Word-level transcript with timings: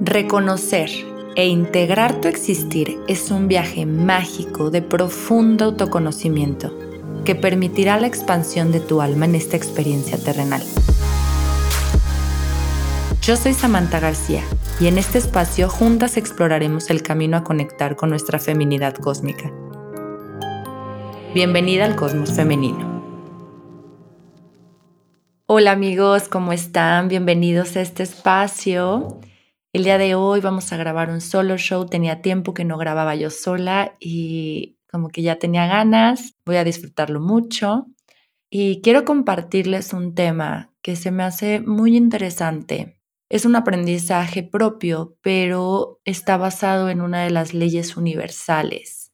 Reconocer 0.00 0.90
e 1.34 1.48
integrar 1.48 2.20
tu 2.20 2.28
existir 2.28 3.00
es 3.08 3.32
un 3.32 3.48
viaje 3.48 3.84
mágico 3.84 4.70
de 4.70 4.80
profundo 4.80 5.64
autoconocimiento 5.64 6.72
que 7.24 7.34
permitirá 7.34 7.98
la 7.98 8.06
expansión 8.06 8.70
de 8.70 8.78
tu 8.78 9.00
alma 9.00 9.24
en 9.24 9.34
esta 9.34 9.56
experiencia 9.56 10.16
terrenal. 10.16 10.62
Yo 13.22 13.36
soy 13.36 13.54
Samantha 13.54 13.98
García 13.98 14.44
y 14.78 14.86
en 14.86 14.98
este 14.98 15.18
espacio 15.18 15.68
juntas 15.68 16.16
exploraremos 16.16 16.90
el 16.90 17.02
camino 17.02 17.36
a 17.36 17.42
conectar 17.42 17.96
con 17.96 18.10
nuestra 18.10 18.38
feminidad 18.38 18.94
cósmica. 18.94 19.52
Bienvenida 21.34 21.84
al 21.84 21.96
Cosmos 21.96 22.32
Femenino. 22.32 23.02
Hola 25.46 25.72
amigos, 25.72 26.28
¿cómo 26.28 26.52
están? 26.52 27.08
Bienvenidos 27.08 27.76
a 27.76 27.80
este 27.80 28.04
espacio. 28.04 29.18
El 29.74 29.84
día 29.84 29.98
de 29.98 30.14
hoy 30.14 30.40
vamos 30.40 30.72
a 30.72 30.78
grabar 30.78 31.10
un 31.10 31.20
solo 31.20 31.58
show. 31.58 31.84
Tenía 31.84 32.22
tiempo 32.22 32.54
que 32.54 32.64
no 32.64 32.78
grababa 32.78 33.14
yo 33.14 33.28
sola 33.28 33.96
y 34.00 34.78
como 34.90 35.10
que 35.10 35.20
ya 35.20 35.38
tenía 35.38 35.66
ganas. 35.66 36.36
Voy 36.46 36.56
a 36.56 36.64
disfrutarlo 36.64 37.20
mucho. 37.20 37.86
Y 38.50 38.80
quiero 38.80 39.04
compartirles 39.04 39.92
un 39.92 40.14
tema 40.14 40.72
que 40.80 40.96
se 40.96 41.10
me 41.10 41.22
hace 41.22 41.60
muy 41.60 41.98
interesante. 41.98 42.98
Es 43.28 43.44
un 43.44 43.56
aprendizaje 43.56 44.42
propio, 44.42 45.18
pero 45.20 46.00
está 46.06 46.38
basado 46.38 46.88
en 46.88 47.02
una 47.02 47.24
de 47.24 47.30
las 47.30 47.52
leyes 47.52 47.98
universales. 47.98 49.12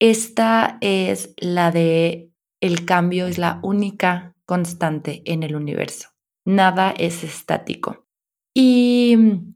Esta 0.00 0.76
es 0.80 1.34
la 1.36 1.70
de 1.70 2.32
el 2.60 2.84
cambio 2.84 3.28
es 3.28 3.38
la 3.38 3.60
única 3.62 4.34
constante 4.44 5.22
en 5.24 5.44
el 5.44 5.54
universo. 5.54 6.08
Nada 6.44 6.92
es 6.98 7.22
estático. 7.22 8.08
Y 8.52 9.53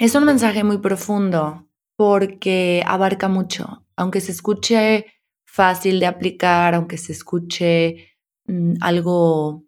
es 0.00 0.14
un 0.14 0.24
mensaje 0.24 0.64
muy 0.64 0.78
profundo 0.78 1.68
porque 1.94 2.82
abarca 2.86 3.28
mucho, 3.28 3.84
aunque 3.96 4.22
se 4.22 4.32
escuche 4.32 5.04
fácil 5.44 6.00
de 6.00 6.06
aplicar, 6.06 6.74
aunque 6.74 6.96
se 6.96 7.12
escuche 7.12 8.16
mm, 8.46 8.76
algo 8.80 9.64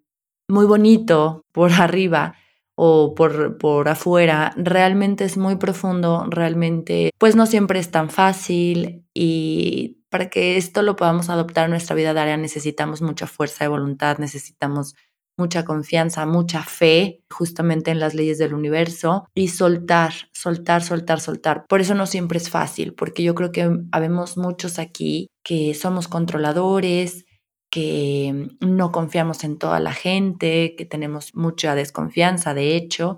muy 0.49 0.65
bonito 0.65 1.45
por 1.53 1.73
arriba 1.79 2.35
o 2.75 3.15
por, 3.15 3.59
por 3.59 3.91
afuera, 3.91 4.55
realmente 4.57 5.25
es 5.25 5.37
muy 5.37 5.57
profundo, 5.57 6.25
realmente 6.31 7.11
pues 7.19 7.37
no 7.37 7.45
siempre 7.45 7.79
es 7.79 7.91
tan 7.91 8.09
fácil 8.09 9.07
y 9.13 10.03
para 10.09 10.31
que 10.31 10.57
esto 10.57 10.81
lo 10.81 10.97
podamos 10.97 11.29
adoptar 11.29 11.67
en 11.67 11.73
nuestra 11.73 11.95
vida 11.95 12.15
diaria 12.15 12.39
necesitamos 12.39 13.03
mucha 13.03 13.27
fuerza 13.27 13.65
de 13.65 13.69
voluntad, 13.69 14.17
necesitamos 14.17 14.95
mucha 15.37 15.65
confianza, 15.65 16.27
mucha 16.27 16.63
fe 16.63 17.23
justamente 17.31 17.91
en 17.91 18.01
las 18.01 18.15
leyes 18.15 18.39
del 18.39 18.55
universo 18.55 19.27
y 19.35 19.49
soltar, 19.49 20.13
soltar, 20.33 20.83
soltar, 20.83 21.21
soltar. 21.21 21.65
Por 21.69 21.81
eso 21.81 21.95
no 21.95 22.07
siempre 22.07 22.39
es 22.39 22.51
fácil, 22.51 22.95
porque 22.95 23.23
yo 23.23 23.35
creo 23.35 23.53
que 23.53 23.71
habemos 23.93 24.37
muchos 24.37 24.79
aquí 24.79 25.29
que 25.43 25.75
somos 25.75 26.09
controladores, 26.09 27.25
que 27.71 28.51
no 28.61 28.93
confiamos 28.93 29.45
en 29.45 29.59
toda 29.59 29.81
la 29.81 29.95
gente, 29.95 30.75
que 30.77 30.85
tenemos 30.85 31.35
mucha 31.35 31.75
desconfianza, 31.75 32.53
de 32.53 32.77
hecho. 32.77 33.17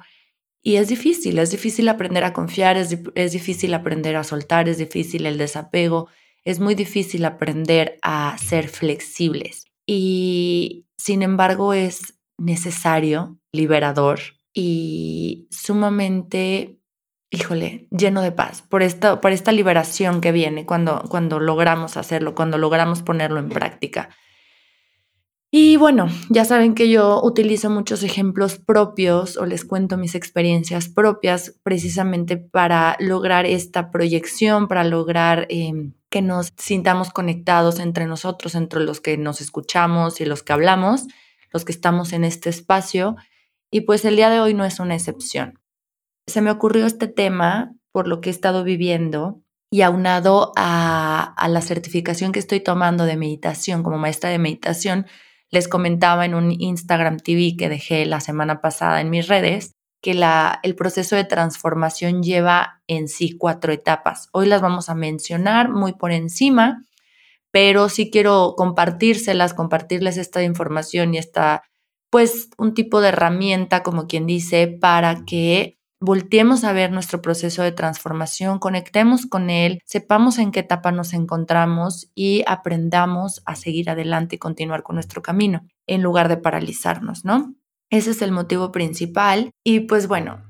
Y 0.62 0.77
es 0.77 0.89
difícil, 0.89 1.39
es 1.41 1.51
difícil 1.51 1.89
aprender 1.89 2.23
a 2.25 2.33
confiar, 2.33 2.77
es, 2.77 2.97
es 3.17 3.33
difícil 3.33 3.75
aprender 3.75 4.15
a 4.17 4.25
soltar, 4.25 4.69
es 4.69 4.78
difícil 4.78 5.27
el 5.27 5.39
desapego, 5.39 6.09
es 6.45 6.61
muy 6.61 6.77
difícil 6.77 7.25
aprender 7.25 7.99
a 8.03 8.37
ser 8.39 8.69
flexibles. 8.69 9.64
Y 9.87 10.87
sin 10.97 11.23
embargo 11.23 11.75
es 11.75 12.19
necesario, 12.39 13.39
liberador 13.53 14.21
y 14.53 15.49
sumamente, 15.51 16.81
híjole, 17.31 17.89
lleno 17.91 18.23
de 18.23 18.33
paz 18.33 18.62
por 18.62 18.83
esta, 18.83 19.21
por 19.21 19.33
esta 19.33 19.53
liberación 19.53 20.21
que 20.21 20.33
viene 20.33 20.65
cuando, 20.65 21.03
cuando 21.09 21.41
logramos 21.41 21.97
hacerlo, 21.97 22.35
cuando 22.35 22.59
logramos 22.59 23.03
ponerlo 23.03 23.41
en 23.41 23.49
práctica. 23.49 24.11
Y 25.56 25.77
bueno, 25.77 26.09
ya 26.31 26.44
saben 26.44 26.75
que 26.75 26.91
yo 26.91 27.21
utilizo 27.23 27.71
muchos 27.71 28.03
ejemplos 28.03 28.59
propios 28.59 29.37
o 29.37 29.47
les 29.47 29.65
cuento 29.65 29.97
mis 29.97 30.17
experiencias 30.17 30.89
propias 30.89 31.61
precisamente 31.62 32.37
para 32.37 32.97
lograr 32.99 33.47
esta 33.47 33.93
proyección, 33.93 34.67
para 34.67 34.83
lograr 34.83 35.47
em, 35.50 35.94
que 36.14 36.22
nos 36.22 36.52
sintamos 36.56 37.10
conectados 37.10 37.80
entre 37.80 38.06
nosotros, 38.06 38.54
entre 38.54 38.78
los 38.84 39.00
que 39.00 39.19
nos 39.19 39.41
escuchamos 39.41 40.20
y 40.20 40.25
los 40.25 40.44
que 40.44 40.52
hablamos, 40.52 41.08
los 41.52 41.64
que 41.64 41.72
estamos 41.72 42.12
en 42.12 42.22
este 42.22 42.50
espacio. 42.50 43.16
Y 43.69 43.80
pues 43.80 44.04
el 44.04 44.14
día 44.14 44.30
de 44.30 44.38
hoy 44.38 44.54
no 44.54 44.64
es 44.64 44.78
una 44.78 44.94
excepción. 44.94 45.58
Se 46.28 46.41
me 46.41 46.52
ocurrió 46.52 46.86
este 46.86 47.08
tema 47.08 47.75
por 47.91 48.06
lo 48.06 48.20
que 48.20 48.30
he 48.30 48.32
estado 48.32 48.62
viviendo 48.62 49.42
y 49.72 49.82
aunado 49.82 50.52
a, 50.54 51.34
a 51.36 51.48
la 51.48 51.62
certificación 51.62 52.31
que 52.31 52.38
estoy 52.38 52.60
tomando 52.60 53.06
de 53.06 53.16
meditación 53.16 53.82
como 53.82 53.98
maestra 53.98 54.31
de 54.31 54.38
meditación, 54.38 55.06
les 55.50 55.66
comentaba 55.66 56.26
en 56.26 56.36
un 56.36 56.52
Instagram 56.52 57.16
TV 57.19 57.56
que 57.58 57.69
dejé 57.69 58.06
la 58.06 58.20
semana 58.20 58.60
pasada 58.60 59.00
en 59.00 59.10
mis 59.10 59.26
redes 59.26 59.72
que 60.04 60.10
el 60.62 60.76
proceso 60.76 61.16
de 61.16 61.25
transformación 61.25 62.22
lleva 62.22 62.82
en 62.87 63.09
sí 63.09 63.38
cuatro 63.38 63.72
etapas. 63.72 64.28
Hoy 64.32 64.47
las 64.47 64.60
vamos 64.60 64.91
a 64.91 64.94
mencionar 64.94 65.70
muy 65.70 65.94
por 65.94 66.12
encima, 66.12 66.84
pero 67.50 67.88
sí 67.88 68.10
quiero 68.10 68.53
compartírselas, 68.54 69.54
compartirles 69.54 70.19
esta 70.19 70.43
información 70.43 71.14
y 71.14 71.19
esta, 71.19 71.62
pues, 72.10 72.50
un 72.59 72.75
tipo 72.75 73.00
de 73.00 73.09
herramienta, 73.09 73.82
como 73.82 74.06
quien 74.06 74.26
dice, 74.26 74.66
para 74.69 75.25
que 75.25 75.78
volteemos 76.00 76.64
a 76.64 76.75
ver 76.75 76.93
nuestro 76.93 77.22
proceso 77.22 77.62
de 77.62 77.72
transformación, 77.72 78.59
conectemos 78.59 79.25
con 79.25 79.48
él, 79.48 79.81
sepamos 79.87 80.38
en 80.38 80.53
qué 80.53 80.60
etapa 80.60 80.93
nos 80.93 81.14
encontramos 81.14 82.10
y 82.14 82.44
aprendamos 82.47 83.41
a 83.47 83.56
seguir 83.56 83.88
adelante 83.88 84.37
y 84.37 84.38
continuar 84.38 84.82
con 84.82 84.97
nuestro 84.97 85.22
camino 85.22 85.62
en 85.87 86.03
lugar 86.03 86.28
de 86.28 86.37
paralizarnos, 86.37 87.25
¿no? 87.25 87.54
Ese 87.94 88.10
es 88.10 88.22
el 88.22 88.32
motivo 88.32 88.72
principal 88.72 89.53
y 89.62 89.78
pues 89.78 90.09
bueno, 90.09 90.43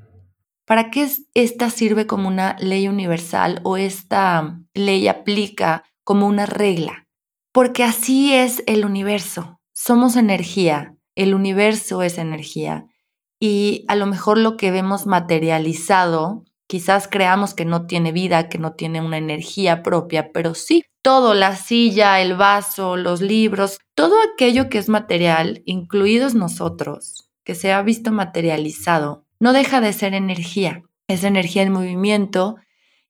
¿para 0.64 0.90
qué 0.90 1.06
esta 1.34 1.68
sirve 1.68 2.06
como 2.06 2.26
una 2.26 2.56
ley 2.58 2.88
universal 2.88 3.60
o 3.64 3.76
esta 3.76 4.62
ley 4.72 5.08
aplica 5.08 5.84
como 6.04 6.26
una 6.26 6.46
regla? 6.46 7.06
Porque 7.52 7.84
así 7.84 8.32
es 8.32 8.62
el 8.66 8.86
universo. 8.86 9.60
Somos 9.74 10.16
energía, 10.16 10.96
el 11.16 11.34
universo 11.34 12.00
es 12.00 12.16
energía 12.16 12.86
y 13.38 13.84
a 13.88 13.94
lo 13.94 14.06
mejor 14.06 14.38
lo 14.38 14.56
que 14.56 14.70
vemos 14.70 15.04
materializado, 15.04 16.44
quizás 16.66 17.08
creamos 17.08 17.52
que 17.52 17.66
no 17.66 17.84
tiene 17.84 18.10
vida, 18.10 18.48
que 18.48 18.56
no 18.56 18.72
tiene 18.72 19.02
una 19.02 19.18
energía 19.18 19.82
propia, 19.82 20.32
pero 20.32 20.54
sí, 20.54 20.84
todo, 21.02 21.34
la 21.34 21.56
silla, 21.56 22.22
el 22.22 22.36
vaso, 22.36 22.96
los 22.96 23.20
libros, 23.20 23.76
todo 23.94 24.14
aquello 24.32 24.70
que 24.70 24.78
es 24.78 24.88
material, 24.88 25.60
incluidos 25.66 26.34
nosotros, 26.34 27.23
que 27.44 27.54
se 27.54 27.72
ha 27.72 27.82
visto 27.82 28.12
materializado, 28.12 29.26
no 29.40 29.52
deja 29.52 29.80
de 29.80 29.92
ser 29.92 30.14
energía, 30.14 30.82
es 31.08 31.24
energía 31.24 31.62
en 31.62 31.72
movimiento 31.72 32.56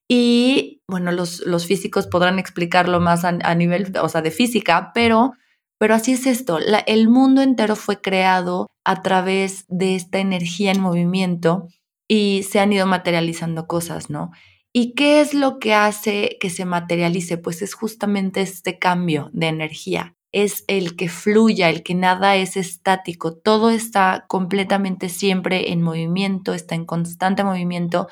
y, 0.08 0.82
bueno, 0.88 1.12
los, 1.12 1.40
los 1.46 1.66
físicos 1.66 2.06
podrán 2.06 2.38
explicarlo 2.38 3.00
más 3.00 3.24
a, 3.24 3.54
nivel, 3.54 3.92
o 4.00 4.08
sea, 4.08 4.22
de 4.22 4.30
física, 4.30 4.90
pero 4.94 5.32
pero 5.78 5.94
así 5.94 6.12
es 6.12 6.26
esto, 6.26 6.58
el 6.86 7.08
mundo 7.08 7.42
entero 7.42 7.76
fue 7.76 8.00
creado 8.00 8.70
a 8.84 9.02
través 9.02 9.64
de 9.68 9.96
esta 9.96 10.18
energía 10.18 10.70
en 10.70 10.80
movimiento 10.80 11.66
y 12.08 12.44
se 12.48 12.60
han 12.60 12.72
ido 12.72 12.86
materializando 12.86 13.66
cosas, 13.66 14.08
¿no? 14.08 14.30
¿Y 14.72 14.94
qué 14.94 15.20
es 15.20 15.34
lo 15.34 15.58
que 15.58 15.74
hace 15.74 16.36
que 16.40 16.50
se 16.50 16.64
materialice? 16.64 17.38
Pues 17.38 17.62
es 17.62 17.74
justamente 17.74 18.40
este 18.40 18.78
cambio 18.78 19.30
de 19.32 19.48
energía. 19.48 20.16
Es 20.36 20.64
el 20.66 20.96
que 20.96 21.08
fluya, 21.08 21.70
el 21.70 21.84
que 21.84 21.94
nada 21.94 22.34
es 22.34 22.56
estático, 22.56 23.36
todo 23.36 23.70
está 23.70 24.24
completamente 24.26 25.08
siempre 25.08 25.70
en 25.70 25.80
movimiento, 25.80 26.54
está 26.54 26.74
en 26.74 26.86
constante 26.86 27.44
movimiento. 27.44 28.08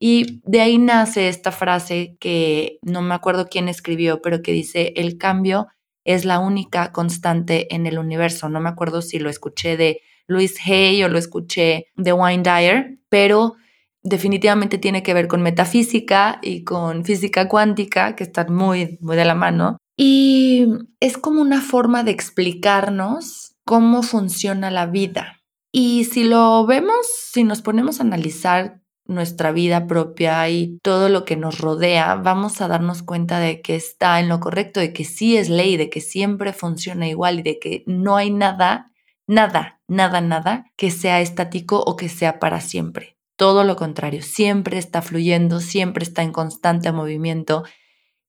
Y 0.00 0.40
de 0.42 0.62
ahí 0.62 0.78
nace 0.78 1.28
esta 1.28 1.52
frase 1.52 2.16
que 2.18 2.78
no 2.82 3.02
me 3.02 3.14
acuerdo 3.14 3.46
quién 3.48 3.68
escribió, 3.68 4.20
pero 4.20 4.42
que 4.42 4.50
dice, 4.50 4.94
el 4.96 5.16
cambio 5.16 5.68
es 6.04 6.24
la 6.24 6.40
única 6.40 6.90
constante 6.90 7.72
en 7.72 7.86
el 7.86 8.00
universo. 8.00 8.48
No 8.48 8.58
me 8.58 8.68
acuerdo 8.68 9.00
si 9.00 9.20
lo 9.20 9.30
escuché 9.30 9.76
de 9.76 10.00
Louis 10.26 10.58
Hay 10.66 11.04
o 11.04 11.08
lo 11.08 11.18
escuché 11.18 11.86
de 11.94 12.12
Wayne 12.12 12.42
Dyer, 12.42 12.98
pero 13.08 13.54
definitivamente 14.02 14.78
tiene 14.78 15.04
que 15.04 15.14
ver 15.14 15.28
con 15.28 15.40
metafísica 15.40 16.40
y 16.42 16.64
con 16.64 17.04
física 17.04 17.46
cuántica, 17.46 18.16
que 18.16 18.24
están 18.24 18.52
muy, 18.52 18.98
muy 19.00 19.16
de 19.16 19.24
la 19.24 19.36
mano. 19.36 19.79
Y 19.96 20.66
es 21.00 21.18
como 21.18 21.40
una 21.42 21.60
forma 21.60 22.04
de 22.04 22.10
explicarnos 22.12 23.54
cómo 23.64 24.02
funciona 24.02 24.70
la 24.70 24.86
vida. 24.86 25.42
Y 25.72 26.04
si 26.04 26.24
lo 26.24 26.66
vemos, 26.66 27.06
si 27.32 27.44
nos 27.44 27.62
ponemos 27.62 28.00
a 28.00 28.02
analizar 28.02 28.80
nuestra 29.04 29.52
vida 29.52 29.86
propia 29.86 30.48
y 30.48 30.78
todo 30.82 31.08
lo 31.08 31.24
que 31.24 31.36
nos 31.36 31.58
rodea, 31.58 32.14
vamos 32.14 32.60
a 32.60 32.68
darnos 32.68 33.02
cuenta 33.02 33.38
de 33.40 33.60
que 33.60 33.76
está 33.76 34.20
en 34.20 34.28
lo 34.28 34.40
correcto, 34.40 34.80
de 34.80 34.92
que 34.92 35.04
sí 35.04 35.36
es 35.36 35.48
ley, 35.48 35.76
de 35.76 35.90
que 35.90 36.00
siempre 36.00 36.52
funciona 36.52 37.08
igual 37.08 37.40
y 37.40 37.42
de 37.42 37.58
que 37.58 37.82
no 37.86 38.16
hay 38.16 38.30
nada, 38.30 38.92
nada, 39.26 39.80
nada, 39.88 40.20
nada 40.20 40.66
que 40.76 40.90
sea 40.90 41.20
estático 41.20 41.82
o 41.84 41.96
que 41.96 42.08
sea 42.08 42.38
para 42.38 42.60
siempre. 42.60 43.16
todo 43.36 43.64
lo 43.64 43.74
contrario, 43.76 44.20
siempre 44.22 44.76
está 44.76 45.00
fluyendo, 45.00 45.60
siempre 45.60 46.04
está 46.04 46.22
en 46.22 46.30
constante 46.30 46.92
movimiento. 46.92 47.64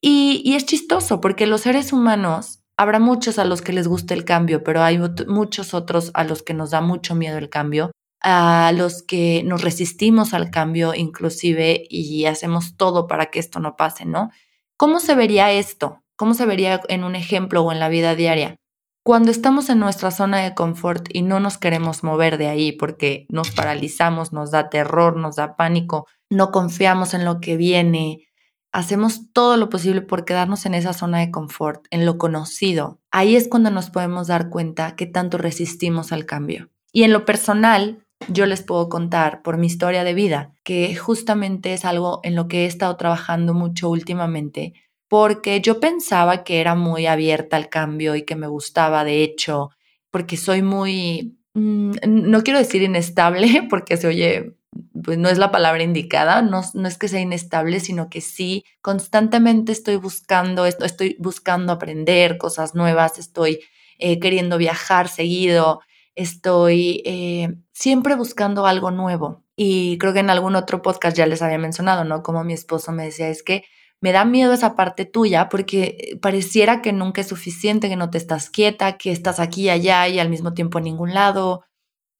Y, 0.02 0.56
es 0.56 0.66
chistoso 0.66 1.22
porque 1.22 1.48
los 1.48 1.62
seres 1.62 1.94
humanos, 1.94 2.60
habrá 2.76 3.00
muchos 3.00 3.38
a 3.38 3.46
los 3.46 3.62
que 3.62 3.74
les 3.74 3.88
gusta 3.88 4.14
el 4.14 4.26
cambio, 4.26 4.64
pero 4.64 4.82
hay 4.82 5.00
muchos 5.28 5.74
otros 5.74 6.12
a 6.16 6.24
los 6.24 6.42
que 6.42 6.54
nos 6.54 6.72
da 6.72 6.82
mucho 6.82 7.16
miedo 7.16 7.38
el 7.38 7.50
cambio 7.50 7.92
a 8.22 8.72
los 8.76 9.02
que 9.02 9.42
nos 9.44 9.64
resistimos 9.64 10.34
al 10.34 10.52
cambio 10.52 10.94
inclusive 10.94 11.84
y 11.90 12.26
hacemos 12.26 12.78
todo 12.78 13.08
para 13.08 13.32
que 13.32 13.40
esto 13.40 13.60
no 13.60 13.76
pase, 13.76 14.06
¿no? 14.06 14.30
¿Cómo 14.78 15.00
se 15.00 15.16
vería 15.16 15.52
esto? 15.52 16.04
¿Cómo 16.16 16.36
se 16.36 16.46
vería 16.46 16.82
en 16.88 17.04
un 17.04 17.16
ejemplo 17.16 17.64
o 17.64 17.72
en 17.72 17.80
la 17.80 17.90
vida 17.90 18.16
diaria? 18.16 18.56
Cuando 19.04 19.32
estamos 19.32 19.70
en 19.70 19.80
nuestra 19.80 20.12
zona 20.12 20.40
de 20.40 20.54
confort 20.54 21.08
y 21.12 21.24
no 21.24 21.40
nos 21.40 21.58
queremos 21.58 22.04
mover 22.04 22.38
de 22.38 22.48
ahí 22.48 22.72
porque 22.72 23.26
nos 23.30 23.50
paralizamos, 23.50 24.32
nos 24.32 24.52
da 24.52 24.70
terror, 24.70 25.18
nos 25.18 25.38
da 25.38 25.56
pánico, 25.56 26.06
no 26.30 26.52
confiamos 26.52 27.16
en 27.16 27.26
lo 27.26 27.40
que 27.40 27.58
viene, 27.58 28.28
hacemos 28.72 29.32
todo 29.34 29.58
lo 29.58 29.70
posible 29.70 30.02
por 30.02 30.26
quedarnos 30.26 30.66
en 30.66 30.74
esa 30.74 30.94
zona 30.94 31.20
de 31.20 31.32
confort, 31.32 31.86
en 31.92 32.06
lo 32.06 32.18
conocido, 32.18 33.00
ahí 33.12 33.36
es 33.36 33.48
cuando 33.48 33.70
nos 33.70 33.90
podemos 33.90 34.28
dar 34.28 34.50
cuenta 34.50 34.96
que 34.96 35.06
tanto 35.06 35.38
resistimos 35.38 36.12
al 36.12 36.26
cambio. 36.26 36.70
Y 36.94 37.04
en 37.04 37.14
lo 37.14 37.26
personal, 37.26 38.06
yo 38.28 38.46
les 38.46 38.62
puedo 38.62 38.90
contar 38.90 39.42
por 39.42 39.58
mi 39.58 39.68
historia 39.68 40.04
de 40.04 40.14
vida, 40.14 40.54
que 40.64 40.96
justamente 40.96 41.74
es 41.74 41.86
algo 41.86 42.20
en 42.24 42.36
lo 42.36 42.48
que 42.48 42.64
he 42.64 42.66
estado 42.66 42.96
trabajando 42.96 43.54
mucho 43.54 43.90
últimamente, 43.90 44.74
porque 45.08 45.60
yo 45.60 45.80
pensaba 45.80 46.44
que 46.44 46.62
era 46.62 46.76
muy 46.76 47.06
abierta 47.08 47.58
al 47.58 47.70
cambio 47.70 48.16
y 48.16 48.24
que 48.24 48.36
me 48.36 48.48
gustaba, 48.48 49.04
de 49.04 49.24
hecho, 49.24 49.72
porque 50.10 50.38
soy 50.38 50.62
muy, 50.62 51.38
mm, 51.54 51.92
no 52.08 52.44
quiero 52.44 52.60
decir 52.60 52.82
inestable, 52.82 53.68
porque 53.70 53.98
se 53.98 54.08
oye, 54.08 54.56
pues 55.04 55.18
no 55.18 55.30
es 55.30 55.38
la 55.38 55.52
palabra 55.52 55.84
indicada, 55.84 56.42
no, 56.42 56.62
es 56.62 56.98
que 56.98 57.08
sea 57.08 57.20
inestable, 57.20 57.80
sino 57.80 58.10
que 58.10 58.22
sí, 58.22 58.64
constantemente 58.82 59.72
estoy 59.72 59.98
buscando 59.98 60.66
esto, 60.66 60.86
estoy 60.86 61.16
buscando 61.20 61.74
aprender 61.74 62.38
cosas 62.38 62.76
nuevas, 62.76 63.20
estoy 63.20 63.60
eh, 64.00 64.20
queriendo 64.20 64.58
viajar 64.58 65.08
seguido, 65.08 65.82
estoy 66.16 67.02
eh, 67.06 67.56
siempre 67.74 68.16
buscando 68.16 68.66
algo 68.66 68.92
nuevo. 68.92 69.44
Y 69.56 69.98
creo 69.98 70.14
que 70.14 70.20
en 70.20 70.30
algún 70.30 70.56
otro 70.56 70.82
podcast 70.82 71.16
ya 71.16 71.28
les 71.28 71.42
había 71.42 71.58
mencionado, 71.58 72.04
¿no? 72.04 72.24
Como 72.24 72.44
mi 72.44 72.54
esposo 72.54 72.92
me 72.92 73.04
decía, 73.04 73.30
es 73.30 73.44
que 73.44 73.64
me 74.02 74.12
da 74.12 74.26
miedo 74.26 74.54
esa 74.54 74.76
parte 74.76 75.06
tuya 75.06 75.48
porque 75.50 76.18
pareciera 76.22 76.82
que 76.82 76.92
nunca 76.92 77.22
es 77.22 77.28
suficiente, 77.28 77.88
que 77.88 77.96
no 77.96 78.10
te 78.10 78.18
estás 78.18 78.50
quieta, 78.50 78.98
que 78.98 79.12
estás 79.12 79.40
aquí 79.40 79.64
y 79.64 79.70
allá 79.70 80.08
y 80.08 80.20
al 80.20 80.30
mismo 80.30 80.54
tiempo 80.54 80.80
en 80.80 80.86
ningún 80.86 81.14
lado. 81.14 81.64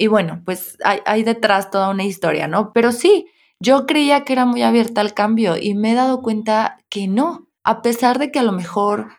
Y 0.02 0.08
bueno, 0.08 0.42
pues 0.46 0.80
hay, 0.84 1.22
detrás 1.22 1.70
toda 1.70 1.92
una 1.92 2.04
historia, 2.04 2.48
¿no? 2.48 2.74
Pero 2.74 2.92
sí, 2.92 3.28
yo 3.60 3.86
creía 3.86 4.24
que 4.24 4.34
era 4.34 4.48
muy 4.48 4.64
abierta 4.64 5.00
al 5.00 5.14
cambio 5.14 5.58
y 5.62 5.76
me 5.76 5.92
he 5.92 5.94
dado 5.94 6.24
cuenta 6.24 6.80
que 6.90 7.08
no, 7.08 7.50
a 7.64 7.84
pesar 7.84 8.18
de 8.18 8.32
que 8.32 8.40
a 8.40 8.44
lo 8.44 8.52
mejor 8.52 9.10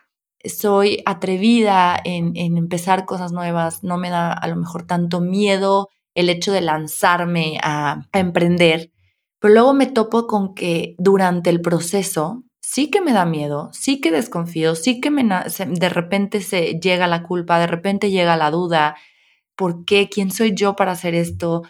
soy 0.43 1.01
atrevida 1.05 1.97
en, 2.03 2.35
empezar 2.35 3.05
cosas 3.05 3.31
nuevas, 3.31 3.81
no 3.81 3.97
me 3.97 4.09
da 4.09 4.33
a 4.33 4.45
lo 4.49 4.57
mejor 4.57 4.85
tanto 4.85 5.21
miedo 5.21 5.87
el 6.15 6.29
hecho 6.29 6.51
de 6.51 6.59
lanzarme 6.59 7.59
a, 7.63 8.01
emprender, 8.11 8.91
pero 9.39 9.53
luego 9.53 9.73
me 9.73 9.85
topo 9.85 10.27
con 10.27 10.53
que 10.53 10.95
durante 10.97 11.49
el 11.49 11.61
proceso 11.61 12.43
sí 12.59 12.91
que 12.91 12.99
me 12.99 13.13
da 13.13 13.23
miedo, 13.23 13.69
sí 13.71 14.01
que 14.01 14.11
desconfío, 14.11 14.75
sí 14.75 14.99
que 14.99 15.11
me, 15.11 15.23
de 15.23 15.89
repente 15.89 16.41
se 16.41 16.77
llega 16.81 17.07
la 17.07 17.23
culpa, 17.23 17.57
de 17.57 17.67
repente 17.67 18.11
llega 18.11 18.35
la 18.35 18.51
duda, 18.51 18.97
¿por 19.55 19.85
qué? 19.85 20.09
¿Quién 20.09 20.31
soy 20.31 20.53
yo 20.55 20.75
para 20.75 20.93
hacer 20.93 21.15
esto? 21.15 21.63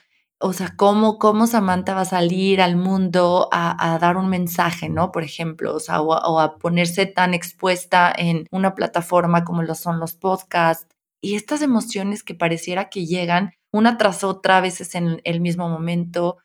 o 0.45 0.51
sea, 0.51 0.75
cómo, 0.75 1.19
cómo 1.19 1.47
Samantha 1.47 1.94
va 1.94 2.01
a 2.01 2.06
salir 2.06 2.62
al 2.62 2.75
mundo 2.75 3.47
a, 3.53 3.97
dar 3.97 4.18
un 4.18 4.27
mensaje, 4.27 4.89
¿no? 4.89 5.09
Por 5.13 5.24
ejemplo, 5.24 5.77
o, 5.77 6.03
o, 6.03 6.39
a 6.41 6.57
ponerse 6.57 7.06
tan 7.06 7.33
expuesta 7.33 8.13
en 8.15 8.45
una 8.51 8.75
plataforma 8.75 9.45
como 9.45 9.63
lo 9.63 9.74
son 9.74 10.01
los 10.01 10.15
podcasts. 10.15 10.94
Y 11.21 11.35
estas 11.35 11.62
emociones 11.62 12.24
que 12.24 12.35
pareciera 12.35 12.89
que 12.89 13.06
llegan 13.06 13.53
una 13.71 13.97
tras 13.97 14.25
otra, 14.25 14.57
a 14.57 14.62
veces 14.62 14.95
en 14.95 15.21
el 15.24 15.39
mismo 15.39 15.69
momento, 15.69 16.39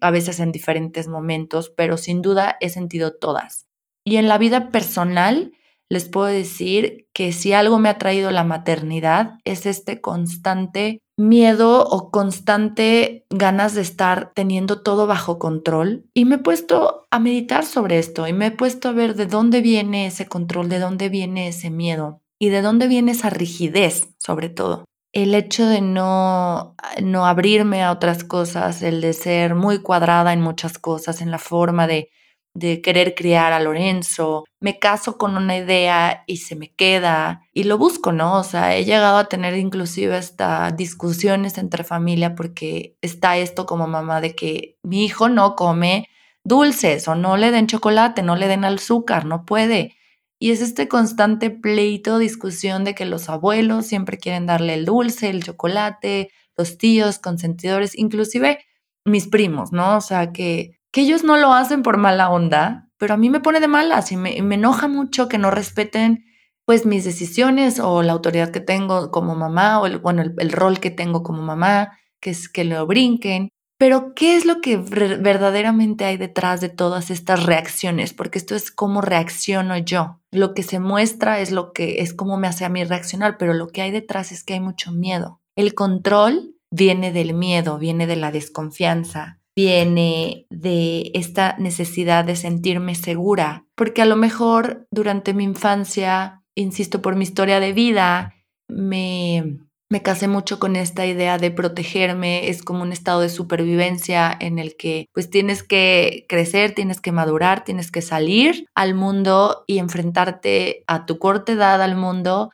a 0.00 0.10
veces 0.10 0.40
en 0.40 0.50
diferentes 0.50 1.06
momentos, 1.06 1.70
pero 1.70 1.96
sin 1.96 2.22
duda 2.22 2.56
he 2.58 2.70
sentido 2.70 3.14
todas. 3.14 3.68
Y 4.02 4.16
en 4.16 4.26
la 4.26 4.36
vida 4.36 4.72
personal, 4.72 5.52
les 5.88 6.08
puedo 6.08 6.26
decir 6.26 7.08
que 7.12 7.32
si 7.32 7.52
algo 7.52 7.78
me 7.78 7.88
ha 7.88 7.98
traído 7.98 8.30
la 8.30 8.44
maternidad 8.44 9.38
es 9.44 9.66
este 9.66 10.00
constante 10.00 11.00
miedo 11.16 11.86
o 11.86 12.10
constante 12.10 13.26
ganas 13.30 13.74
de 13.74 13.82
estar 13.82 14.32
teniendo 14.34 14.82
todo 14.82 15.06
bajo 15.06 15.38
control. 15.38 16.06
Y 16.14 16.24
me 16.24 16.36
he 16.36 16.38
puesto 16.38 17.06
a 17.10 17.18
meditar 17.18 17.64
sobre 17.64 17.98
esto 17.98 18.26
y 18.26 18.32
me 18.32 18.46
he 18.46 18.50
puesto 18.50 18.88
a 18.88 18.92
ver 18.92 19.14
de 19.14 19.26
dónde 19.26 19.60
viene 19.60 20.06
ese 20.06 20.26
control, 20.26 20.68
de 20.68 20.78
dónde 20.78 21.08
viene 21.08 21.48
ese 21.48 21.70
miedo 21.70 22.20
y 22.38 22.48
de 22.48 22.62
dónde 22.62 22.88
viene 22.88 23.12
esa 23.12 23.30
rigidez, 23.30 24.08
sobre 24.18 24.48
todo. 24.48 24.84
El 25.12 25.34
hecho 25.36 25.66
de 25.66 25.80
no, 25.80 26.74
no 27.00 27.26
abrirme 27.26 27.84
a 27.84 27.92
otras 27.92 28.24
cosas, 28.24 28.82
el 28.82 29.00
de 29.00 29.12
ser 29.12 29.54
muy 29.54 29.78
cuadrada 29.78 30.32
en 30.32 30.40
muchas 30.40 30.78
cosas, 30.78 31.20
en 31.20 31.30
la 31.30 31.38
forma 31.38 31.86
de 31.86 32.10
de 32.54 32.80
querer 32.80 33.14
criar 33.14 33.52
a 33.52 33.60
Lorenzo, 33.60 34.44
me 34.60 34.78
caso 34.78 35.18
con 35.18 35.36
una 35.36 35.56
idea 35.56 36.22
y 36.26 36.38
se 36.38 36.54
me 36.54 36.72
queda 36.72 37.42
y 37.52 37.64
lo 37.64 37.78
busco, 37.78 38.12
¿no? 38.12 38.38
O 38.38 38.44
sea, 38.44 38.76
he 38.76 38.84
llegado 38.84 39.18
a 39.18 39.28
tener 39.28 39.56
inclusive 39.56 40.16
hasta 40.16 40.70
discusiones 40.70 41.58
entre 41.58 41.82
familia 41.84 42.34
porque 42.36 42.96
está 43.02 43.36
esto 43.38 43.66
como 43.66 43.88
mamá 43.88 44.20
de 44.20 44.36
que 44.36 44.78
mi 44.84 45.04
hijo 45.04 45.28
no 45.28 45.56
come 45.56 46.08
dulces 46.44 47.08
o 47.08 47.16
no 47.16 47.36
le 47.36 47.50
den 47.50 47.66
chocolate, 47.66 48.22
no 48.22 48.36
le 48.36 48.48
den 48.48 48.64
azúcar, 48.64 49.24
no 49.24 49.44
puede. 49.44 49.96
Y 50.38 50.50
es 50.50 50.60
este 50.60 50.88
constante 50.88 51.50
pleito, 51.50 52.18
discusión 52.18 52.84
de 52.84 52.94
que 52.94 53.06
los 53.06 53.28
abuelos 53.28 53.86
siempre 53.86 54.18
quieren 54.18 54.46
darle 54.46 54.74
el 54.74 54.84
dulce, 54.84 55.30
el 55.30 55.42
chocolate, 55.42 56.30
los 56.56 56.78
tíos, 56.78 57.18
consentidores, 57.18 57.98
inclusive 57.98 58.64
mis 59.04 59.26
primos, 59.26 59.72
¿no? 59.72 59.96
O 59.96 60.00
sea, 60.00 60.32
que 60.32 60.78
que 60.94 61.00
ellos 61.00 61.24
no 61.24 61.36
lo 61.36 61.52
hacen 61.52 61.82
por 61.82 61.96
mala 61.96 62.30
onda, 62.30 62.88
pero 62.98 63.14
a 63.14 63.16
mí 63.16 63.28
me 63.28 63.40
pone 63.40 63.58
de 63.58 63.66
malas 63.66 64.12
y 64.12 64.16
me, 64.16 64.38
enoja 64.38 64.86
mucho 64.86 65.28
que 65.28 65.38
no 65.38 65.50
respeten 65.50 66.24
pues 66.64 66.86
mis 66.86 67.04
decisiones 67.04 67.80
o 67.80 68.04
la 68.04 68.12
autoridad 68.12 68.52
que 68.52 68.60
tengo 68.60 69.10
como 69.10 69.34
mamá 69.34 69.80
o 69.80 69.86
el, 69.86 69.98
bueno, 69.98 70.22
el, 70.22 70.52
rol 70.52 70.78
que 70.78 70.92
tengo 70.92 71.24
como 71.24 71.42
mamá, 71.42 71.98
que 72.20 72.30
es 72.30 72.48
que 72.48 72.62
lo 72.62 72.86
brinquen. 72.86 73.48
Pero 73.76 74.14
¿qué 74.14 74.36
es 74.36 74.46
lo 74.46 74.60
que 74.60 74.76
verdaderamente 74.76 76.04
hay 76.04 76.16
detrás 76.16 76.60
de 76.60 76.68
todas 76.68 77.10
estas 77.10 77.42
reacciones? 77.42 78.14
Porque 78.14 78.38
esto 78.38 78.54
es 78.54 78.70
cómo 78.70 79.00
reacciono 79.00 79.76
yo. 79.76 80.20
Lo 80.30 80.54
que 80.54 80.62
se 80.62 80.78
muestra 80.78 81.40
es 81.40 81.50
lo 81.50 81.72
que 81.72 82.02
es 82.02 82.14
cómo 82.14 82.36
me 82.36 82.46
hace 82.46 82.64
a 82.64 82.68
mí 82.68 82.84
reaccionar, 82.84 83.36
pero 83.36 83.52
lo 83.52 83.66
que 83.66 83.82
hay 83.82 83.90
detrás 83.90 84.30
es 84.30 84.44
que 84.44 84.54
hay 84.54 84.60
mucho 84.60 84.92
miedo. 84.92 85.40
El 85.56 85.74
control 85.74 86.54
viene 86.70 87.10
del 87.10 87.34
miedo, 87.34 87.78
viene 87.78 88.06
de 88.06 88.16
la 88.16 88.30
desconfianza, 88.30 89.40
viene 89.56 90.46
de 90.50 91.10
esta 91.14 91.56
necesidad 91.58 92.24
de 92.24 92.36
sentirme 92.36 92.94
segura, 92.94 93.66
porque 93.74 94.02
a 94.02 94.06
lo 94.06 94.16
mejor 94.16 94.86
durante 94.90 95.34
mi 95.34 95.44
infancia, 95.44 96.42
insisto, 96.54 97.02
por 97.02 97.16
mi 97.16 97.24
historia 97.24 97.60
de 97.60 97.72
vida, 97.72 98.34
me, 98.68 99.58
me 99.90 100.02
casé 100.02 100.26
mucho 100.26 100.58
con 100.58 100.74
esta 100.74 101.06
idea 101.06 101.38
de 101.38 101.50
protegerme, 101.50 102.48
es 102.48 102.62
como 102.62 102.82
un 102.82 102.92
estado 102.92 103.20
de 103.20 103.28
supervivencia 103.28 104.36
en 104.40 104.58
el 104.58 104.76
que 104.76 105.06
pues 105.12 105.30
tienes 105.30 105.62
que 105.62 106.26
crecer, 106.28 106.74
tienes 106.74 107.00
que 107.00 107.12
madurar, 107.12 107.64
tienes 107.64 107.92
que 107.92 108.02
salir 108.02 108.66
al 108.74 108.94
mundo 108.94 109.64
y 109.66 109.78
enfrentarte 109.78 110.82
a 110.86 111.06
tu 111.06 111.18
corta 111.18 111.52
edad 111.52 111.80
al 111.80 111.94
mundo 111.94 112.50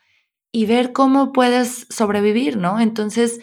y 0.52 0.66
ver 0.66 0.92
cómo 0.92 1.32
puedes 1.32 1.86
sobrevivir, 1.88 2.56
¿no? 2.56 2.80
Entonces, 2.80 3.40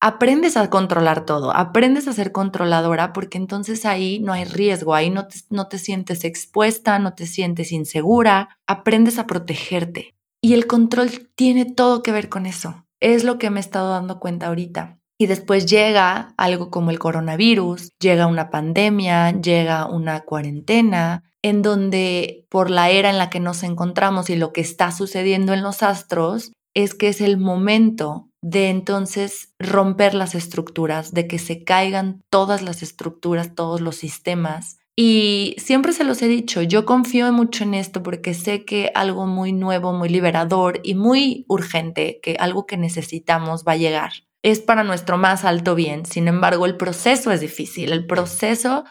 aprendes 0.00 0.56
a 0.56 0.70
controlar 0.70 1.26
todo, 1.26 1.54
aprendes 1.54 2.08
a 2.08 2.12
ser 2.12 2.32
controladora 2.32 3.12
porque 3.12 3.38
entonces 3.38 3.84
ahí 3.84 4.18
no 4.20 4.32
hay 4.32 4.44
riesgo, 4.44 4.94
ahí 4.94 5.10
no 5.10 5.26
te, 5.28 5.36
no 5.50 5.68
te 5.68 5.78
sientes 5.78 6.24
expuesta, 6.24 6.98
no 6.98 7.14
te 7.14 7.26
sientes 7.26 7.70
insegura, 7.70 8.58
aprendes 8.66 9.18
a 9.18 9.26
protegerte. 9.26 10.14
Y 10.42 10.54
el 10.54 10.66
control 10.66 11.30
tiene 11.34 11.66
todo 11.66 12.02
que 12.02 12.12
ver 12.12 12.30
con 12.30 12.46
eso. 12.46 12.86
Es 12.98 13.24
lo 13.24 13.38
que 13.38 13.50
me 13.50 13.60
he 13.60 13.62
estado 13.62 13.90
dando 13.90 14.18
cuenta 14.18 14.46
ahorita. 14.46 14.98
Y 15.18 15.26
después 15.26 15.66
llega 15.66 16.32
algo 16.38 16.70
como 16.70 16.90
el 16.90 16.98
coronavirus, 16.98 17.90
llega 18.00 18.26
una 18.26 18.48
pandemia, 18.48 19.32
llega 19.32 19.84
una 19.84 20.20
cuarentena, 20.20 21.24
en 21.42 21.60
donde 21.60 22.46
por 22.48 22.70
la 22.70 22.88
era 22.88 23.10
en 23.10 23.18
la 23.18 23.28
que 23.28 23.38
nos 23.38 23.62
encontramos 23.62 24.30
y 24.30 24.36
lo 24.36 24.54
que 24.54 24.62
está 24.62 24.92
sucediendo 24.92 25.52
en 25.52 25.62
los 25.62 25.82
astros, 25.82 26.52
es 26.74 26.94
que 26.94 27.08
es 27.08 27.20
el 27.20 27.36
momento 27.36 28.29
de 28.42 28.70
entonces 28.70 29.54
romper 29.58 30.14
las 30.14 30.34
estructuras, 30.34 31.12
de 31.12 31.26
que 31.26 31.38
se 31.38 31.64
caigan 31.64 32.22
todas 32.30 32.62
las 32.62 32.82
estructuras, 32.82 33.54
todos 33.54 33.80
los 33.80 33.96
sistemas. 33.96 34.78
Y 34.96 35.54
siempre 35.58 35.92
se 35.92 36.04
los 36.04 36.20
he 36.20 36.28
dicho, 36.28 36.62
yo 36.62 36.84
confío 36.84 37.32
mucho 37.32 37.64
en 37.64 37.74
esto 37.74 38.02
porque 38.02 38.34
sé 38.34 38.64
que 38.64 38.92
algo 38.94 39.26
muy 39.26 39.52
nuevo, 39.52 39.92
muy 39.92 40.08
liberador 40.08 40.80
y 40.82 40.94
muy 40.94 41.44
urgente, 41.48 42.20
que 42.22 42.36
algo 42.38 42.66
que 42.66 42.76
necesitamos 42.76 43.64
va 43.66 43.72
a 43.72 43.76
llegar. 43.76 44.12
es 44.42 44.60
para 44.60 44.84
nuestro 44.84 45.18
más 45.18 45.44
alto 45.44 45.74
bien. 45.74 46.06
Sin 46.06 46.26
embargo, 46.28 46.64
el 46.66 46.76
proceso 46.78 47.30
es 47.30 47.40
difícil. 47.40 47.92
El 47.92 48.06
proceso 48.06 48.84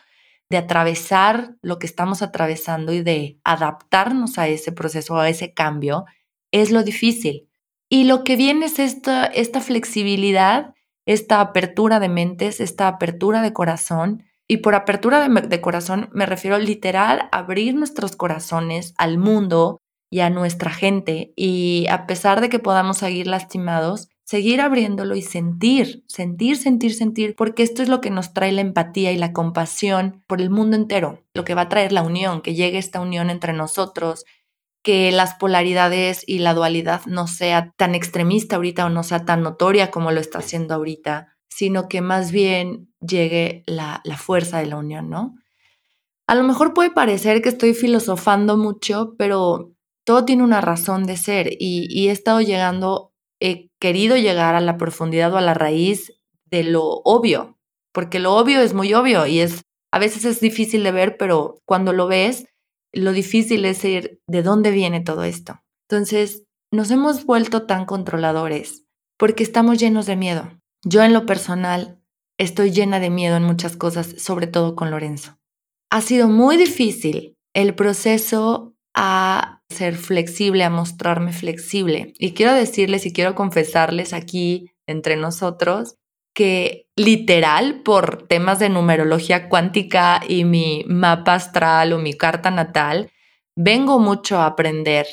de 0.50 0.58
atravesar 0.58 1.56
lo 1.62 1.80
que 1.80 1.88
estamos 1.88 2.22
atravesando 2.22 2.94
y 2.94 3.02
de 3.02 3.40
adaptarnos 3.44 4.38
a 4.38 4.48
ese 4.48 4.72
proceso, 4.72 5.18
a 5.18 5.30
ese 5.30 5.54
cambio, 5.54 6.06
es 6.52 6.72
lo 6.72 6.84
difícil. 6.84 7.49
Y 7.90 8.04
lo 8.04 8.24
que 8.24 8.36
viene 8.36 8.68
es 8.68 8.78
esta, 8.78 9.26
esta 9.26 9.62
flexibilidad, 9.62 10.76
esta 11.06 11.42
apertura 11.42 12.00
de 12.00 12.08
mentes, 12.08 12.60
esta 12.60 12.88
apertura 12.88 13.42
de 13.42 13.52
corazón. 13.52 14.24
Y 14.48 14.58
por 14.58 14.76
apertura 14.76 15.28
de, 15.28 15.62
corazón 15.62 16.10
me 16.14 16.28
refiero 16.28 16.58
literal 16.60 17.30
abrir 17.32 17.74
nuestros 17.74 18.16
corazones 18.16 18.94
al 18.98 19.18
mundo 19.18 19.82
y 20.12 20.20
a 20.20 20.30
nuestra 20.30 20.72
gente. 20.72 21.34
Y 21.36 21.88
a 21.90 22.06
pesar 22.06 22.42
de 22.42 22.50
que 22.50 22.60
podamos 22.60 22.98
seguir 22.98 23.26
lastimados, 23.26 24.10
seguir 24.24 24.62
abriéndolo 24.62 25.16
y 25.16 25.24
sentir, 25.24 26.04
sentir, 26.08 26.58
sentir, 26.58 26.94
sentir, 26.94 27.36
porque 27.36 27.64
esto 27.64 27.82
es 27.82 27.90
lo 27.90 28.02
que 28.02 28.12
nos 28.12 28.32
trae 28.36 28.52
la 28.52 28.62
empatía 28.62 29.12
y 29.12 29.18
la 29.18 29.34
compasión 29.34 30.24
por 30.28 30.40
el 30.40 30.52
mundo 30.52 30.76
entero, 30.76 31.24
lo 31.34 31.44
que 31.44 31.56
va 31.56 31.64
a 31.64 31.70
traer 31.70 31.92
la 31.92 32.04
unión, 32.04 32.42
que 32.42 32.54
llegue 32.54 32.78
esta 32.78 33.02
unión 33.02 33.32
entre 33.32 33.54
nosotros, 33.54 34.26
que 34.84 35.12
las 35.12 35.36
polaridades 35.36 36.24
y 36.26 36.40
la 36.40 36.54
dualidad 36.54 37.02
no 37.06 37.28
sea 37.28 37.74
tan 37.78 37.96
extremista 37.96 38.56
ahorita 38.56 38.86
o 38.86 38.90
no 38.90 39.04
sea 39.04 39.26
tan 39.26 39.44
notoria 39.44 39.92
como 39.92 40.12
lo 40.12 40.20
está 40.20 40.40
haciendo 40.40 40.74
ahorita, 40.74 41.36
sino 41.50 41.88
que 41.88 42.02
más 42.02 42.32
bien 42.32 42.94
llegue 43.02 43.64
la, 43.66 44.02
la 44.04 44.18
fuerza 44.18 44.60
de 44.60 44.68
la 44.68 44.78
unión, 44.78 45.10
¿no? 45.10 45.36
A 46.28 46.36
lo 46.36 46.44
mejor 46.44 46.74
puede 46.74 46.92
parecer 46.92 47.42
que 47.42 47.50
estoy 47.50 47.74
filosofando 47.74 48.56
mucho, 48.56 49.16
pero 49.18 49.74
todo 50.06 50.26
tiene 50.26 50.44
una 50.44 50.62
razón 50.62 51.06
de 51.06 51.18
ser 51.18 51.50
y, 51.60 51.88
y 51.90 52.10
he 52.10 52.12
estado 52.12 52.42
llegando 52.42 53.10
he 53.40 53.70
querido 53.80 54.18
llegar 54.18 54.56
a 54.56 54.62
la 54.62 54.78
profundidad 54.78 55.34
o 55.34 55.38
a 55.38 55.42
la 55.42 55.54
raíz 55.54 56.14
de 56.46 56.64
lo 56.64 56.84
obvio, 56.84 57.58
porque 57.94 58.20
lo 58.20 58.36
obvio 58.36 58.62
es 58.62 58.74
muy 58.74 58.94
obvio 58.94 59.26
y 59.26 59.40
es 59.40 59.62
a 59.92 60.00
veces 60.00 60.26
es 60.26 60.40
difícil 60.40 60.84
de 60.84 60.92
ver, 60.92 61.18
pero 61.18 61.62
cuando 61.66 61.94
lo 61.94 62.08
ves, 62.08 62.46
lo 62.94 63.12
difícil 63.12 63.66
es 63.66 63.84
ir 63.86 64.22
de 64.28 64.44
dónde 64.44 64.72
viene 64.72 65.02
todo 65.02 65.24
esto. 65.24 65.62
Entonces, 65.90 66.44
nos 66.72 66.92
hemos 66.92 67.26
vuelto 67.26 67.66
tan 67.66 67.86
controladores 67.86 68.86
porque 69.18 69.44
estamos 69.44 69.80
llenos 69.80 70.06
de 70.06 70.16
miedo. 70.16 70.60
Yo 70.86 71.04
en 71.04 71.14
lo 71.14 71.26
personal 71.26 72.02
estoy 72.38 72.72
llena 72.72 73.00
de 73.00 73.10
miedo 73.10 73.36
en 73.36 73.44
muchas 73.44 73.76
cosas, 73.76 74.16
sobre 74.18 74.48
todo 74.48 74.76
con 74.76 74.92
Lorenzo. 74.92 75.38
Ha 75.92 76.02
sido 76.02 76.30
muy 76.30 76.58
difícil 76.58 77.36
el 77.54 77.76
proceso 77.76 78.76
a 78.96 79.62
ser 79.70 79.96
flexible, 79.96 80.64
a 80.64 80.70
mostrarme 80.70 81.34
flexible. 81.34 82.14
Y 82.18 82.34
quiero 82.34 82.54
decirles 82.54 83.06
y 83.06 83.14
quiero 83.14 83.36
confesarles 83.36 84.14
aquí 84.14 84.72
entre 84.88 85.18
nosotros 85.18 85.96
literal 86.96 87.82
por 87.82 88.28
temas 88.28 88.60
de 88.60 88.70
numerología 88.70 89.50
cuántica 89.50 90.22
y 90.28 90.44
mi 90.44 90.84
mapa 90.88 91.36
astral 91.36 91.94
o 91.94 92.00
mi 92.00 92.14
carta 92.14 92.52
natal, 92.52 93.12
vengo 93.56 94.00
mucho 94.00 94.40
a 94.40 94.46
aprender. 94.46 95.08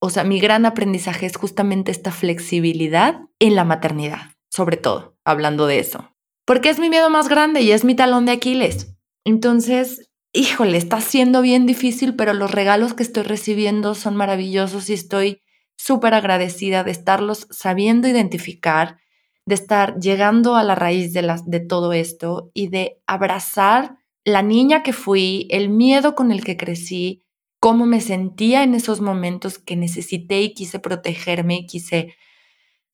O 0.00 0.10
sea, 0.10 0.24
mi 0.24 0.40
gran 0.40 0.66
aprendizaje 0.66 1.26
es 1.26 1.36
justamente 1.36 1.92
esta 1.92 2.10
flexibilidad 2.10 3.20
en 3.38 3.54
la 3.54 3.64
maternidad, 3.64 4.32
sobre 4.50 4.76
todo, 4.76 5.16
hablando 5.24 5.66
de 5.66 5.78
eso. 5.78 6.12
Porque 6.44 6.70
es 6.70 6.78
mi 6.78 6.90
miedo 6.90 7.10
más 7.10 7.28
grande 7.28 7.60
y 7.60 7.70
es 7.70 7.84
mi 7.84 7.94
talón 7.94 8.26
de 8.26 8.32
Aquiles. 8.32 8.96
Entonces, 9.24 10.10
híjole, 10.32 10.76
está 10.76 11.00
siendo 11.00 11.42
bien 11.42 11.66
difícil, 11.66 12.16
pero 12.16 12.34
los 12.34 12.50
regalos 12.50 12.94
que 12.94 13.02
estoy 13.02 13.22
recibiendo 13.22 13.94
son 13.94 14.16
maravillosos 14.16 14.90
y 14.90 14.94
estoy 14.94 15.42
súper 15.76 16.14
agradecida 16.14 16.84
de 16.84 16.90
estarlos 16.90 17.46
sabiendo 17.50 18.08
identificar, 18.08 18.98
de 19.46 19.54
estar 19.54 19.98
llegando 19.98 20.56
a 20.56 20.64
la 20.64 20.74
raíz 20.74 21.12
de, 21.12 21.22
las, 21.22 21.48
de 21.48 21.60
todo 21.60 21.92
esto 21.92 22.50
y 22.54 22.68
de 22.68 23.00
abrazar 23.06 23.96
la 24.24 24.42
niña 24.42 24.82
que 24.82 24.92
fui, 24.92 25.48
el 25.50 25.68
miedo 25.68 26.14
con 26.14 26.30
el 26.30 26.44
que 26.44 26.56
crecí, 26.56 27.22
cómo 27.60 27.86
me 27.86 28.00
sentía 28.00 28.62
en 28.62 28.74
esos 28.74 29.00
momentos 29.00 29.58
que 29.58 29.76
necesité 29.76 30.42
y 30.42 30.54
quise 30.54 30.78
protegerme 30.78 31.56
y 31.56 31.66
quise 31.66 32.14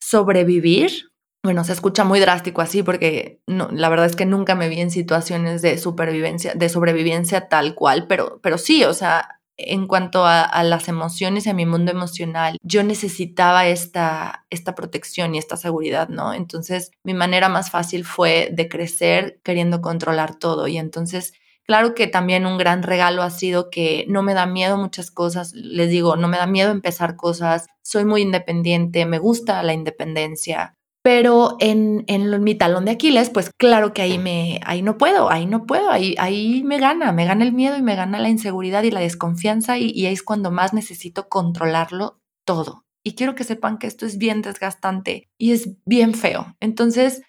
sobrevivir. 0.01 1.13
Bueno, 1.43 1.65
se 1.65 1.73
escucha 1.73 2.05
muy 2.05 2.21
drástico 2.21 2.61
así 2.61 2.83
porque 2.83 3.41
la 3.47 3.89
verdad 3.89 4.07
es 4.07 4.17
que 4.17 4.27
nunca 4.27 4.55
me 4.55 4.69
vi 4.69 4.81
en 4.81 4.91
situaciones 4.91 5.63
de 5.63 5.79
supervivencia, 5.79 6.55
de 6.55 6.69
sobrevivencia 6.69 7.49
tal 7.49 7.75
cual, 7.75 8.07
pero, 8.09 8.41
pero 8.43 8.59
sí, 8.59 8.85
o 8.85 8.93
sea, 8.93 9.38
en 9.59 9.89
cuanto 9.89 10.25
a, 10.25 10.63
las 10.63 10.89
emociones 10.89 11.47
y 11.47 11.51
a 11.51 11.55
mi 11.55 11.67
mundo 11.67 11.91
emocional, 11.91 12.57
yo 12.63 12.85
necesitaba 12.85 13.67
esta, 13.67 14.47
esta 14.51 14.75
protección 14.75 15.35
y 15.35 15.39
esta 15.39 15.57
seguridad, 15.57 16.09
¿no? 16.09 16.33
Entonces, 16.33 16.93
mi 17.03 17.13
manera 17.13 17.49
más 17.49 17.71
fácil 17.71 18.05
fue 18.05 18.51
de 18.53 18.69
crecer 18.69 19.41
queriendo 19.43 19.81
controlar 19.83 20.39
todo. 20.39 20.69
Y 20.69 20.79
entonces... 20.79 21.33
Claro 21.71 21.95
que 21.95 22.07
también 22.07 22.47
un 22.47 22.57
gran 22.57 22.83
regalo 22.83 23.23
ha 23.23 23.29
sido 23.29 23.69
que 23.69 24.07
no 24.09 24.23
me 24.23 24.33
da 24.33 24.47
miedo 24.47 24.79
muchas 24.79 25.11
cosas, 25.11 25.53
les 25.53 25.91
digo, 25.91 26.17
no 26.17 26.27
me 26.27 26.39
da 26.39 26.47
miedo 26.47 26.71
empezar 26.71 27.15
cosas, 27.15 27.67
soy 27.83 28.07
muy 28.07 28.23
independiente, 28.23 29.05
me 29.05 29.19
gusta 29.19 29.63
la 29.63 29.75
independencia, 29.75 30.78
pero 31.09 31.57
en, 31.59 32.05
en, 32.07 32.45
mi 32.45 32.55
talón 32.55 32.85
de 32.85 32.91
Aquiles, 32.91 33.31
pues 33.31 33.49
claro 33.57 33.95
que 33.95 34.03
ahí, 34.03 34.19
me, 34.19 34.61
ahí 34.67 34.83
no 34.83 34.99
puedo, 34.99 35.31
ahí 35.31 35.47
no 35.47 35.65
puedo, 35.65 35.91
ahí, 35.91 36.15
ahí 36.19 36.63
me 36.65 36.79
gana, 36.79 37.13
me 37.13 37.25
gana 37.25 37.47
el 37.47 37.55
miedo 37.55 37.79
y 37.79 37.83
me 37.83 37.97
gana 37.97 38.19
la 38.19 38.29
inseguridad 38.29 38.83
y 38.83 38.91
la 38.91 39.01
desconfianza 39.01 39.79
y, 39.79 39.91
y 39.91 40.05
ahí 40.05 40.13
es 40.13 40.23
cuando 40.23 40.51
más 40.51 40.75
necesito 40.75 41.31
controlarlo 41.31 42.21
todo. 42.45 42.85
Y 43.03 43.15
quiero 43.15 43.35
que 43.35 43.45
sepan 43.45 43.79
que 43.79 43.87
esto 43.87 44.05
es 44.05 44.19
bien 44.19 44.43
desgastante 44.43 45.31
y 45.39 45.53
es 45.53 45.79
bien 45.87 46.13
feo. 46.13 46.55
Entonces, 46.61 47.23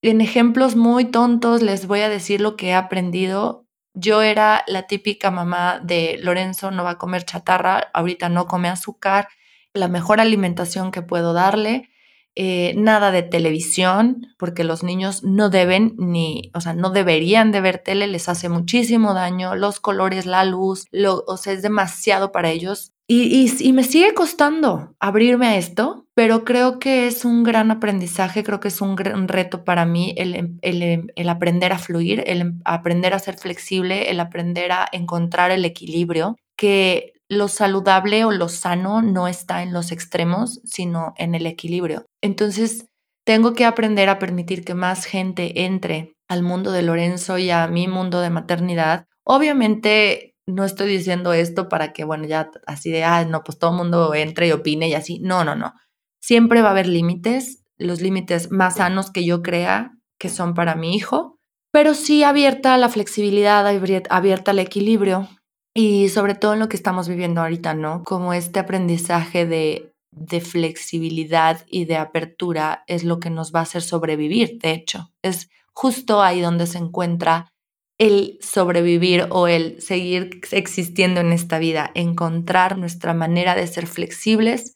en 0.00 0.22
ejemplos 0.22 0.74
muy 0.74 1.04
tontos 1.04 1.60
les 1.60 1.86
voy 1.86 2.00
a 2.00 2.08
decir 2.08 2.40
lo 2.40 2.56
que 2.56 2.68
he 2.68 2.74
aprendido. 2.74 3.66
Yo 3.92 4.22
era 4.22 4.64
la 4.66 4.86
típica 4.86 5.30
mamá 5.30 5.78
de 5.78 6.16
Lorenzo 6.22 6.70
no 6.70 6.84
va 6.84 6.92
a 6.92 6.98
comer 6.98 7.26
chatarra, 7.26 7.90
ahorita 7.92 8.30
no 8.30 8.46
come 8.46 8.70
azúcar, 8.70 9.28
la 9.74 9.88
mejor 9.88 10.20
alimentación 10.20 10.90
que 10.90 11.02
puedo 11.02 11.34
darle 11.34 11.90
eh, 12.36 12.74
nada 12.76 13.12
de 13.12 13.22
televisión, 13.22 14.26
porque 14.38 14.64
los 14.64 14.82
niños 14.82 15.22
no 15.22 15.50
deben 15.50 15.94
ni, 15.98 16.50
o 16.54 16.60
sea, 16.60 16.74
no 16.74 16.90
deberían 16.90 17.52
de 17.52 17.60
ver 17.60 17.78
tele, 17.78 18.06
les 18.08 18.28
hace 18.28 18.48
muchísimo 18.48 19.14
daño, 19.14 19.54
los 19.54 19.78
colores, 19.78 20.26
la 20.26 20.44
luz, 20.44 20.86
lo, 20.90 21.22
o 21.26 21.36
sea, 21.36 21.52
es 21.52 21.62
demasiado 21.62 22.32
para 22.32 22.50
ellos. 22.50 22.92
Y, 23.06 23.50
y, 23.60 23.72
me 23.74 23.84
sigue 23.84 24.14
costando 24.14 24.96
abrirme 24.98 25.46
a 25.46 25.56
esto, 25.58 26.06
pero 26.14 26.44
creo 26.44 26.78
que 26.78 27.06
es 27.06 27.26
un 27.26 27.44
gran 27.44 27.70
aprendizaje, 27.70 28.42
creo 28.42 28.60
que 28.60 28.68
es 28.68 28.80
un, 28.80 28.96
gran 28.96 29.28
reto 29.28 29.62
para 29.62 29.84
mí 29.84 30.14
el, 30.16 30.58
el, 30.62 31.12
el 31.14 31.28
aprender 31.28 31.72
a 31.72 31.78
fluir, 31.78 32.24
el 32.26 32.54
aprender 32.64 33.12
a 33.12 33.18
ser 33.18 33.36
flexible, 33.36 34.10
el 34.10 34.20
aprender 34.20 34.72
a 34.72 34.88
encontrar 34.90 35.50
el 35.50 35.66
equilibrio, 35.66 36.36
que 36.56 37.14
lo 37.28 37.48
saludable 37.48 38.24
o 38.24 38.30
lo 38.30 38.48
sano 38.48 39.02
no 39.02 39.28
está 39.28 39.62
en 39.62 39.72
los 39.72 39.92
extremos, 39.92 40.60
sino 40.64 41.14
en 41.16 41.34
el 41.34 41.46
equilibrio. 41.46 42.06
Entonces, 42.24 42.86
tengo 43.26 43.52
que 43.52 43.66
aprender 43.66 44.08
a 44.08 44.18
permitir 44.18 44.64
que 44.64 44.72
más 44.72 45.04
gente 45.04 45.66
entre 45.66 46.16
al 46.26 46.42
mundo 46.42 46.72
de 46.72 46.80
Lorenzo 46.80 47.36
y 47.36 47.50
a 47.50 47.66
mi 47.68 47.86
mundo 47.86 48.22
de 48.22 48.30
maternidad. 48.30 49.04
Obviamente, 49.26 50.34
no 50.46 50.64
estoy 50.64 50.88
diciendo 50.88 51.34
esto 51.34 51.68
para 51.68 51.92
que, 51.92 52.04
bueno, 52.04 52.24
ya 52.24 52.50
así 52.66 52.90
de, 52.90 53.04
ah, 53.04 53.26
no, 53.26 53.44
pues 53.44 53.58
todo 53.58 53.72
el 53.72 53.76
mundo 53.76 54.14
entre 54.14 54.48
y 54.48 54.52
opine 54.52 54.88
y 54.88 54.94
así. 54.94 55.18
No, 55.18 55.44
no, 55.44 55.54
no. 55.54 55.74
Siempre 56.22 56.62
va 56.62 56.68
a 56.68 56.70
haber 56.70 56.88
límites, 56.88 57.62
los 57.76 58.00
límites 58.00 58.50
más 58.50 58.76
sanos 58.76 59.10
que 59.10 59.26
yo 59.26 59.42
crea 59.42 59.92
que 60.18 60.30
son 60.30 60.54
para 60.54 60.76
mi 60.76 60.96
hijo, 60.96 61.36
pero 61.72 61.92
sí 61.92 62.24
abierta 62.24 62.72
a 62.72 62.78
la 62.78 62.88
flexibilidad, 62.88 63.66
abierta 63.66 64.50
al 64.52 64.58
equilibrio, 64.60 65.28
y 65.74 66.08
sobre 66.08 66.34
todo 66.34 66.54
en 66.54 66.60
lo 66.60 66.70
que 66.70 66.76
estamos 66.76 67.06
viviendo 67.06 67.42
ahorita, 67.42 67.74
¿no? 67.74 68.02
Como 68.02 68.32
este 68.32 68.60
aprendizaje 68.60 69.44
de, 69.44 69.93
de 70.16 70.40
flexibilidad 70.40 71.64
y 71.68 71.84
de 71.84 71.96
apertura 71.96 72.84
es 72.86 73.04
lo 73.04 73.20
que 73.20 73.30
nos 73.30 73.54
va 73.54 73.60
a 73.60 73.62
hacer 73.64 73.82
sobrevivir, 73.82 74.58
de 74.58 74.72
hecho. 74.72 75.12
Es 75.22 75.48
justo 75.72 76.22
ahí 76.22 76.40
donde 76.40 76.66
se 76.66 76.78
encuentra 76.78 77.52
el 77.98 78.38
sobrevivir 78.40 79.26
o 79.30 79.46
el 79.46 79.80
seguir 79.80 80.40
existiendo 80.50 81.20
en 81.20 81.32
esta 81.32 81.58
vida, 81.58 81.90
encontrar 81.94 82.78
nuestra 82.78 83.14
manera 83.14 83.54
de 83.54 83.66
ser 83.66 83.86
flexibles. 83.86 84.74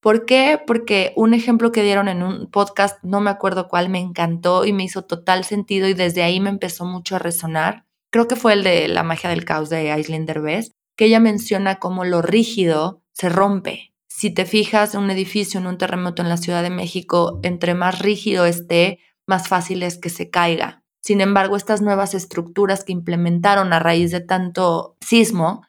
¿Por 0.00 0.26
qué? 0.26 0.60
Porque 0.66 1.12
un 1.16 1.34
ejemplo 1.34 1.72
que 1.72 1.82
dieron 1.82 2.08
en 2.08 2.22
un 2.22 2.50
podcast, 2.50 3.02
no 3.02 3.20
me 3.20 3.30
acuerdo 3.30 3.68
cuál, 3.68 3.88
me 3.88 3.98
encantó 3.98 4.64
y 4.64 4.72
me 4.72 4.84
hizo 4.84 5.02
total 5.02 5.44
sentido 5.44 5.88
y 5.88 5.94
desde 5.94 6.22
ahí 6.22 6.40
me 6.40 6.50
empezó 6.50 6.84
mucho 6.84 7.16
a 7.16 7.20
resonar 7.20 7.88
creo 8.10 8.28
que 8.28 8.36
fue 8.36 8.52
el 8.54 8.62
de 8.62 8.88
La 8.88 9.02
magia 9.02 9.30
del 9.30 9.44
caos 9.44 9.68
de 9.68 9.90
Aislinn 9.90 10.26
Derbez, 10.26 10.72
que 10.96 11.06
ella 11.06 11.20
menciona 11.20 11.78
cómo 11.78 12.04
lo 12.04 12.22
rígido 12.22 13.02
se 13.12 13.28
rompe. 13.28 13.92
Si 14.18 14.30
te 14.30 14.46
fijas 14.46 14.94
en 14.94 15.02
un 15.02 15.10
edificio, 15.12 15.60
en 15.60 15.68
un 15.68 15.78
terremoto 15.78 16.22
en 16.22 16.28
la 16.28 16.38
Ciudad 16.38 16.64
de 16.64 16.70
México, 16.70 17.38
entre 17.44 17.74
más 17.74 18.00
rígido 18.00 18.46
esté, 18.46 18.98
más 19.28 19.46
fácil 19.46 19.84
es 19.84 19.96
que 19.96 20.10
se 20.10 20.28
caiga. 20.28 20.82
Sin 21.00 21.20
embargo, 21.20 21.56
estas 21.56 21.82
nuevas 21.82 22.14
estructuras 22.14 22.82
que 22.82 22.90
implementaron 22.90 23.72
a 23.72 23.78
raíz 23.78 24.10
de 24.10 24.20
tanto 24.20 24.96
sismo 25.00 25.62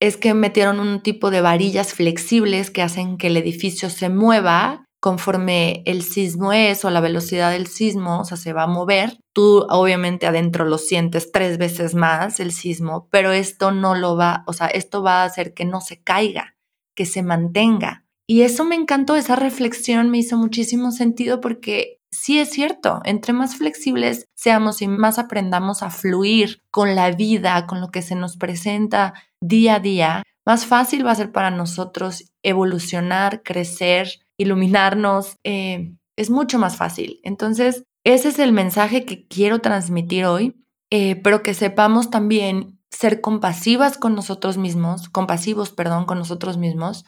es 0.00 0.16
que 0.16 0.34
metieron 0.34 0.80
un 0.80 1.00
tipo 1.00 1.30
de 1.30 1.40
varillas 1.40 1.94
flexibles 1.94 2.72
que 2.72 2.82
hacen 2.82 3.18
que 3.18 3.28
el 3.28 3.36
edificio 3.36 3.88
se 3.88 4.08
mueva 4.08 4.88
conforme 4.98 5.84
el 5.86 6.02
sismo 6.02 6.52
es 6.52 6.84
o 6.84 6.90
la 6.90 7.00
velocidad 7.00 7.52
del 7.52 7.68
sismo, 7.68 8.18
o 8.18 8.24
sea, 8.24 8.36
se 8.36 8.52
va 8.52 8.64
a 8.64 8.66
mover, 8.66 9.16
tú 9.32 9.64
obviamente 9.70 10.26
adentro 10.26 10.64
lo 10.64 10.78
sientes 10.78 11.30
tres 11.30 11.56
veces 11.56 11.94
más 11.94 12.40
el 12.40 12.50
sismo, 12.50 13.06
pero 13.12 13.30
esto 13.30 13.70
no 13.70 13.94
lo 13.94 14.16
va, 14.16 14.42
o 14.48 14.52
sea, 14.52 14.66
esto 14.66 15.04
va 15.04 15.22
a 15.22 15.26
hacer 15.26 15.54
que 15.54 15.64
no 15.64 15.80
se 15.80 16.02
caiga, 16.02 16.55
que 16.96 17.06
se 17.06 17.22
mantenga. 17.22 18.04
Y 18.26 18.42
eso 18.42 18.64
me 18.64 18.74
encantó, 18.74 19.14
esa 19.14 19.36
reflexión 19.36 20.10
me 20.10 20.18
hizo 20.18 20.36
muchísimo 20.36 20.90
sentido 20.90 21.40
porque 21.40 22.00
sí 22.10 22.40
es 22.40 22.50
cierto, 22.50 23.00
entre 23.04 23.32
más 23.32 23.56
flexibles 23.56 24.26
seamos 24.34 24.82
y 24.82 24.88
más 24.88 25.20
aprendamos 25.20 25.84
a 25.84 25.90
fluir 25.90 26.62
con 26.72 26.96
la 26.96 27.12
vida, 27.12 27.66
con 27.66 27.80
lo 27.80 27.90
que 27.90 28.02
se 28.02 28.16
nos 28.16 28.36
presenta 28.36 29.14
día 29.40 29.76
a 29.76 29.80
día, 29.80 30.22
más 30.46 30.64
fácil 30.64 31.04
va 31.04 31.10
a 31.10 31.16
ser 31.16 31.32
para 31.32 31.50
nosotros 31.50 32.32
evolucionar, 32.42 33.42
crecer, 33.42 34.08
iluminarnos. 34.38 35.36
Eh, 35.42 35.92
es 36.16 36.30
mucho 36.30 36.58
más 36.58 36.76
fácil. 36.76 37.18
Entonces, 37.24 37.82
ese 38.04 38.28
es 38.28 38.38
el 38.38 38.52
mensaje 38.52 39.04
que 39.04 39.26
quiero 39.26 39.58
transmitir 39.58 40.24
hoy, 40.24 40.54
eh, 40.90 41.16
pero 41.16 41.42
que 41.42 41.52
sepamos 41.52 42.10
también 42.10 42.75
ser 42.90 43.20
compasivas 43.20 43.98
con 43.98 44.14
nosotros 44.14 44.58
mismos, 44.58 45.08
compasivos, 45.08 45.70
perdón, 45.70 46.04
con 46.04 46.18
nosotros 46.18 46.56
mismos, 46.56 47.04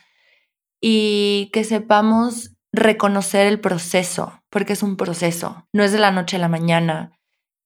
y 0.81 1.51
que 1.53 1.65
sepamos 1.65 2.55
reconocer 2.73 3.47
el 3.47 3.61
proceso, 3.61 4.41
porque 4.51 4.75
es 4.75 4.83
un 4.83 4.97
proceso, 4.97 5.67
no 5.73 5.85
es 5.85 5.93
de 5.93 5.99
la 5.99 6.11
noche 6.11 6.37
a 6.37 6.41
la 6.41 6.49
mañana. 6.49 7.13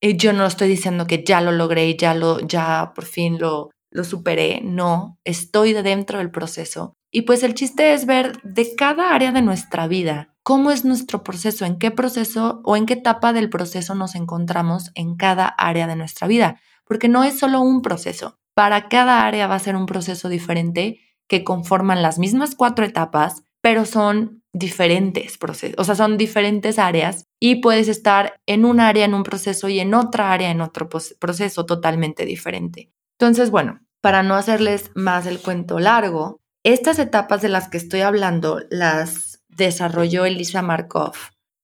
Y 0.00 0.16
yo 0.16 0.32
no 0.32 0.46
estoy 0.46 0.68
diciendo 0.68 1.06
que 1.06 1.22
ya 1.24 1.40
lo 1.40 1.52
logré, 1.52 1.96
ya 1.96 2.14
lo, 2.14 2.40
ya 2.40 2.92
por 2.94 3.04
fin 3.04 3.38
lo, 3.38 3.70
superé, 4.04 4.60
no, 4.64 5.18
estoy 5.24 5.72
dentro 5.74 6.18
del 6.18 6.30
proceso. 6.30 6.94
Y 7.10 7.22
pues 7.22 7.42
el 7.42 7.54
chiste 7.54 7.92
es 7.92 8.06
ver 8.06 8.40
de 8.42 8.74
cada 8.74 9.14
área 9.14 9.32
de 9.32 9.42
nuestra 9.42 9.86
vida 9.86 10.34
cómo 10.42 10.70
es 10.70 10.84
nuestro 10.84 11.22
proceso, 11.22 11.64
en 11.64 11.78
qué 11.78 11.90
proceso 11.90 12.62
o 12.64 12.76
en 12.76 12.86
qué 12.86 12.94
etapa 12.94 13.32
del 13.32 13.48
proceso 13.50 13.94
nos 13.94 14.14
encontramos 14.14 14.90
en 14.94 15.16
cada 15.16 15.46
área 15.46 15.86
de 15.86 15.94
nuestra 15.94 16.26
vida, 16.26 16.60
porque 16.84 17.08
no 17.08 17.24
es 17.24 17.38
solo 17.38 17.60
un 17.60 17.82
proceso. 17.82 18.38
Para 18.54 18.88
cada 18.88 19.26
área 19.26 19.46
va 19.46 19.54
a 19.54 19.60
ser 19.60 19.76
un 19.76 19.86
proceso 19.86 20.28
diferente 20.28 21.00
que 21.28 21.44
conforman 21.44 22.02
las 22.02 22.18
mismas 22.18 22.54
cuatro 22.54 22.84
etapas, 22.84 23.44
pero 23.62 23.86
son 23.86 24.42
diferentes 24.52 25.38
procesos, 25.38 25.76
o 25.78 25.84
sea, 25.84 25.94
son 25.94 26.18
diferentes 26.18 26.78
áreas 26.78 27.24
y 27.40 27.62
puedes 27.62 27.88
estar 27.88 28.40
en 28.46 28.66
un 28.66 28.80
área 28.80 29.06
en 29.06 29.14
un 29.14 29.22
proceso 29.22 29.68
y 29.68 29.80
en 29.80 29.94
otra 29.94 30.32
área 30.32 30.50
en 30.50 30.60
otro 30.60 30.88
proceso 30.90 31.64
totalmente 31.64 32.26
diferente. 32.26 32.92
Entonces, 33.18 33.50
bueno, 33.50 33.80
para 34.02 34.22
no 34.22 34.34
hacerles 34.34 34.90
más 34.94 35.26
el 35.26 35.40
cuento 35.40 35.78
largo, 35.78 36.40
estas 36.64 36.98
etapas 36.98 37.40
de 37.40 37.48
las 37.48 37.68
que 37.68 37.78
estoy 37.78 38.00
hablando 38.00 38.60
las 38.68 39.42
desarrolló 39.48 40.26
Elisa 40.26 40.60
Markov. 40.60 41.14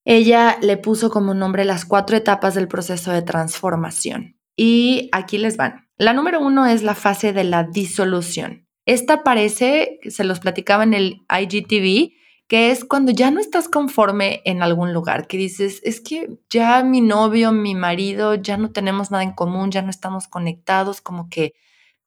Ella 0.06 0.56
le 0.62 0.78
puso 0.78 1.10
como 1.10 1.34
nombre 1.34 1.64
las 1.64 1.84
cuatro 1.84 2.16
etapas 2.16 2.54
del 2.54 2.68
proceso 2.68 3.12
de 3.12 3.22
transformación. 3.22 4.37
Y 4.58 5.08
aquí 5.12 5.38
les 5.38 5.56
van. 5.56 5.86
La 5.98 6.12
número 6.12 6.40
uno 6.40 6.66
es 6.66 6.82
la 6.82 6.96
fase 6.96 7.32
de 7.32 7.44
la 7.44 7.62
disolución. 7.62 8.66
Esta 8.86 9.14
aparece, 9.14 10.00
se 10.08 10.24
los 10.24 10.40
platicaba 10.40 10.82
en 10.82 10.94
el 10.94 11.22
IGTV, 11.30 12.12
que 12.48 12.72
es 12.72 12.84
cuando 12.84 13.12
ya 13.12 13.30
no 13.30 13.38
estás 13.38 13.68
conforme 13.68 14.42
en 14.44 14.64
algún 14.64 14.92
lugar, 14.92 15.28
que 15.28 15.36
dices, 15.36 15.80
es 15.84 16.00
que 16.00 16.40
ya 16.50 16.82
mi 16.82 17.00
novio, 17.00 17.52
mi 17.52 17.76
marido, 17.76 18.34
ya 18.34 18.56
no 18.56 18.72
tenemos 18.72 19.12
nada 19.12 19.22
en 19.22 19.32
común, 19.32 19.70
ya 19.70 19.82
no 19.82 19.90
estamos 19.90 20.26
conectados, 20.26 21.00
como 21.00 21.28
que 21.30 21.54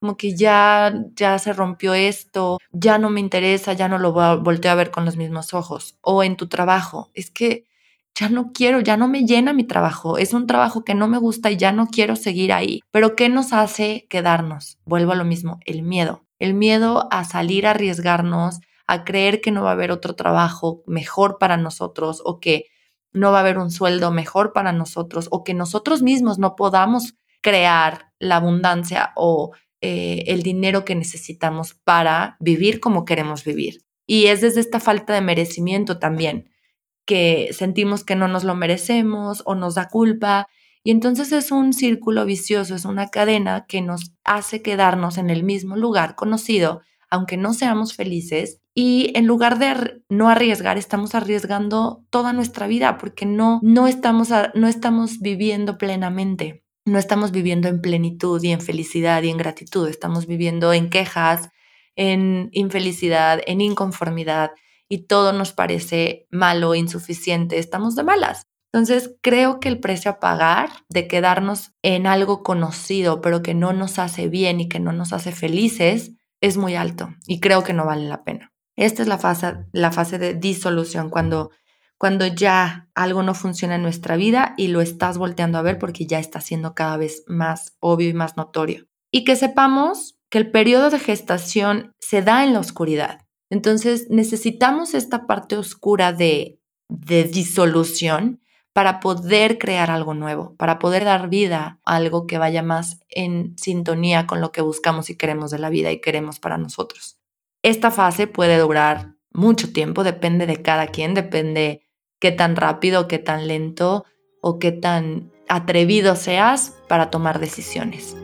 como 0.01 0.17
que 0.17 0.35
ya 0.35 0.93
ya 1.15 1.37
se 1.39 1.53
rompió 1.53 1.93
esto, 1.93 2.57
ya 2.71 2.97
no 2.97 3.11
me 3.11 3.19
interesa, 3.21 3.73
ya 3.73 3.87
no 3.87 3.97
lo 3.99 4.11
volteo 4.41 4.71
a 4.71 4.75
ver 4.75 4.91
con 4.91 5.05
los 5.05 5.15
mismos 5.15 5.53
ojos 5.53 5.97
o 6.01 6.23
en 6.23 6.35
tu 6.35 6.47
trabajo, 6.47 7.11
es 7.13 7.31
que 7.31 7.65
ya 8.15 8.29
no 8.29 8.51
quiero, 8.53 8.79
ya 8.81 8.97
no 8.97 9.07
me 9.07 9.25
llena 9.25 9.53
mi 9.53 9.63
trabajo, 9.63 10.17
es 10.17 10.33
un 10.33 10.47
trabajo 10.47 10.83
que 10.83 10.95
no 10.95 11.07
me 11.07 11.17
gusta 11.17 11.51
y 11.51 11.57
ya 11.57 11.71
no 11.71 11.87
quiero 11.87 12.15
seguir 12.15 12.53
ahí. 12.53 12.81
Pero 12.91 13.15
¿qué 13.15 13.29
nos 13.29 13.53
hace 13.53 14.05
quedarnos? 14.09 14.77
Vuelvo 14.85 15.13
a 15.13 15.15
lo 15.15 15.25
mismo, 15.25 15.59
el 15.65 15.83
miedo. 15.83 16.25
El 16.39 16.53
miedo 16.53 17.07
a 17.11 17.23
salir 17.23 17.67
a 17.67 17.71
arriesgarnos, 17.71 18.59
a 18.87 19.03
creer 19.03 19.41
que 19.41 19.51
no 19.51 19.63
va 19.63 19.69
a 19.69 19.73
haber 19.73 19.91
otro 19.91 20.15
trabajo 20.15 20.83
mejor 20.85 21.37
para 21.39 21.57
nosotros 21.57 22.21
o 22.25 22.39
que 22.39 22.65
no 23.13 23.31
va 23.31 23.37
a 23.37 23.41
haber 23.41 23.57
un 23.57 23.71
sueldo 23.71 24.11
mejor 24.11 24.53
para 24.53 24.71
nosotros 24.73 25.27
o 25.31 25.43
que 25.43 25.53
nosotros 25.53 26.01
mismos 26.01 26.39
no 26.39 26.55
podamos 26.55 27.15
crear 27.41 28.11
la 28.19 28.37
abundancia 28.37 29.13
o 29.15 29.51
eh, 29.81 30.23
el 30.27 30.43
dinero 30.43 30.85
que 30.85 30.95
necesitamos 30.95 31.73
para 31.73 32.37
vivir 32.39 32.79
como 32.79 33.05
queremos 33.05 33.43
vivir. 33.43 33.81
Y 34.05 34.27
es 34.27 34.41
desde 34.41 34.59
esta 34.61 34.79
falta 34.79 35.13
de 35.13 35.21
merecimiento 35.21 35.97
también 35.99 36.50
que 37.05 37.49
sentimos 37.53 38.03
que 38.03 38.15
no 38.15 38.27
nos 38.27 38.43
lo 38.43 38.55
merecemos 38.55 39.43
o 39.45 39.55
nos 39.55 39.75
da 39.75 39.87
culpa. 39.87 40.47
Y 40.83 40.91
entonces 40.91 41.31
es 41.31 41.51
un 41.51 41.73
círculo 41.73 42.25
vicioso, 42.25 42.75
es 42.75 42.85
una 42.85 43.09
cadena 43.09 43.65
que 43.67 43.81
nos 43.81 44.15
hace 44.23 44.61
quedarnos 44.61 45.17
en 45.17 45.29
el 45.29 45.43
mismo 45.43 45.75
lugar 45.75 46.15
conocido, 46.15 46.81
aunque 47.09 47.37
no 47.37 47.53
seamos 47.53 47.93
felices, 47.93 48.61
y 48.73 49.11
en 49.15 49.27
lugar 49.27 49.59
de 49.59 50.01
no 50.07 50.29
arriesgar, 50.29 50.77
estamos 50.77 51.13
arriesgando 51.13 52.05
toda 52.09 52.31
nuestra 52.31 52.67
vida 52.67 52.97
porque 52.97 53.25
no, 53.25 53.59
no, 53.63 53.87
estamos, 53.87 54.29
no 54.53 54.67
estamos 54.67 55.19
viviendo 55.19 55.77
plenamente. 55.77 56.63
No 56.85 56.97
estamos 56.97 57.31
viviendo 57.31 57.67
en 57.67 57.81
plenitud 57.81 58.41
y 58.41 58.51
en 58.51 58.61
felicidad 58.61 59.21
y 59.21 59.29
en 59.29 59.37
gratitud, 59.37 59.87
estamos 59.87 60.25
viviendo 60.25 60.73
en 60.73 60.89
quejas, 60.89 61.49
en 61.95 62.49
infelicidad, 62.53 63.39
en 63.45 63.61
inconformidad 63.61 64.51
y 64.91 65.07
todo 65.07 65.31
nos 65.31 65.53
parece 65.53 66.27
malo, 66.31 66.75
insuficiente, 66.75 67.57
estamos 67.57 67.95
de 67.95 68.03
malas. 68.03 68.43
Entonces, 68.73 69.15
creo 69.21 69.61
que 69.61 69.69
el 69.69 69.79
precio 69.79 70.11
a 70.11 70.19
pagar 70.19 70.69
de 70.89 71.07
quedarnos 71.07 71.71
en 71.81 72.07
algo 72.07 72.43
conocido, 72.43 73.21
pero 73.21 73.41
que 73.41 73.53
no 73.53 73.71
nos 73.71 73.99
hace 73.99 74.27
bien 74.27 74.59
y 74.59 74.67
que 74.67 74.81
no 74.81 74.91
nos 74.91 75.13
hace 75.13 75.31
felices, 75.31 76.11
es 76.41 76.57
muy 76.57 76.75
alto 76.75 77.09
y 77.25 77.39
creo 77.39 77.63
que 77.63 77.71
no 77.71 77.85
vale 77.85 78.09
la 78.09 78.25
pena. 78.25 78.51
Esta 78.75 79.01
es 79.01 79.07
la 79.07 79.17
fase, 79.17 79.59
la 79.71 79.93
fase 79.93 80.17
de 80.17 80.33
disolución, 80.33 81.09
cuando, 81.09 81.51
cuando 81.97 82.27
ya 82.27 82.89
algo 82.93 83.23
no 83.23 83.33
funciona 83.33 83.75
en 83.75 83.83
nuestra 83.83 84.17
vida 84.17 84.55
y 84.57 84.67
lo 84.67 84.81
estás 84.81 85.17
volteando 85.17 85.57
a 85.57 85.61
ver 85.61 85.79
porque 85.79 86.05
ya 86.05 86.19
está 86.19 86.41
siendo 86.41 86.75
cada 86.75 86.97
vez 86.97 87.23
más 87.27 87.77
obvio 87.79 88.09
y 88.09 88.13
más 88.13 88.35
notorio. 88.35 88.87
Y 89.09 89.23
que 89.23 89.37
sepamos 89.37 90.17
que 90.29 90.37
el 90.37 90.51
periodo 90.51 90.89
de 90.89 90.99
gestación 90.99 91.93
se 91.99 92.21
da 92.21 92.43
en 92.43 92.51
la 92.51 92.59
oscuridad. 92.59 93.21
Entonces 93.51 94.07
necesitamos 94.09 94.93
esta 94.93 95.27
parte 95.27 95.57
oscura 95.57 96.13
de, 96.13 96.57
de 96.87 97.25
disolución 97.25 98.41
para 98.73 99.01
poder 99.01 99.57
crear 99.57 99.91
algo 99.91 100.13
nuevo, 100.13 100.55
para 100.55 100.79
poder 100.79 101.03
dar 101.03 101.29
vida 101.29 101.81
a 101.83 101.97
algo 101.97 102.25
que 102.25 102.37
vaya 102.37 102.63
más 102.63 103.01
en 103.09 103.57
sintonía 103.57 104.25
con 104.25 104.39
lo 104.39 104.53
que 104.53 104.61
buscamos 104.61 105.09
y 105.09 105.17
queremos 105.17 105.51
de 105.51 105.59
la 105.59 105.69
vida 105.69 105.91
y 105.91 105.99
queremos 105.99 106.39
para 106.39 106.57
nosotros. 106.57 107.19
Esta 107.61 107.91
fase 107.91 108.25
puede 108.25 108.57
durar 108.57 109.15
mucho 109.33 109.73
tiempo, 109.73 110.05
depende 110.05 110.47
de 110.47 110.61
cada 110.61 110.87
quien, 110.87 111.13
depende 111.13 111.85
qué 112.19 112.31
tan 112.31 112.55
rápido, 112.55 113.09
qué 113.09 113.19
tan 113.19 113.49
lento 113.49 114.05
o 114.41 114.59
qué 114.59 114.71
tan 114.71 115.29
atrevido 115.49 116.15
seas 116.15 116.77
para 116.87 117.09
tomar 117.09 117.39
decisiones. 117.39 118.15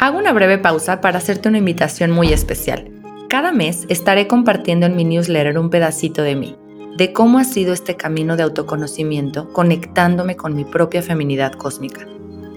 Hago 0.00 0.16
una 0.16 0.32
breve 0.32 0.58
pausa 0.58 1.00
para 1.00 1.18
hacerte 1.18 1.48
una 1.48 1.58
invitación 1.58 2.12
muy 2.12 2.32
especial. 2.32 2.88
Cada 3.28 3.50
mes 3.50 3.84
estaré 3.88 4.28
compartiendo 4.28 4.86
en 4.86 4.94
mi 4.94 5.04
newsletter 5.04 5.58
un 5.58 5.70
pedacito 5.70 6.22
de 6.22 6.36
mí, 6.36 6.54
de 6.96 7.12
cómo 7.12 7.38
ha 7.38 7.44
sido 7.44 7.72
este 7.72 7.96
camino 7.96 8.36
de 8.36 8.44
autoconocimiento 8.44 9.52
conectándome 9.52 10.36
con 10.36 10.54
mi 10.54 10.64
propia 10.64 11.02
feminidad 11.02 11.50
cósmica. 11.52 12.06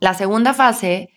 La 0.00 0.14
segunda 0.14 0.54
fase 0.54 1.10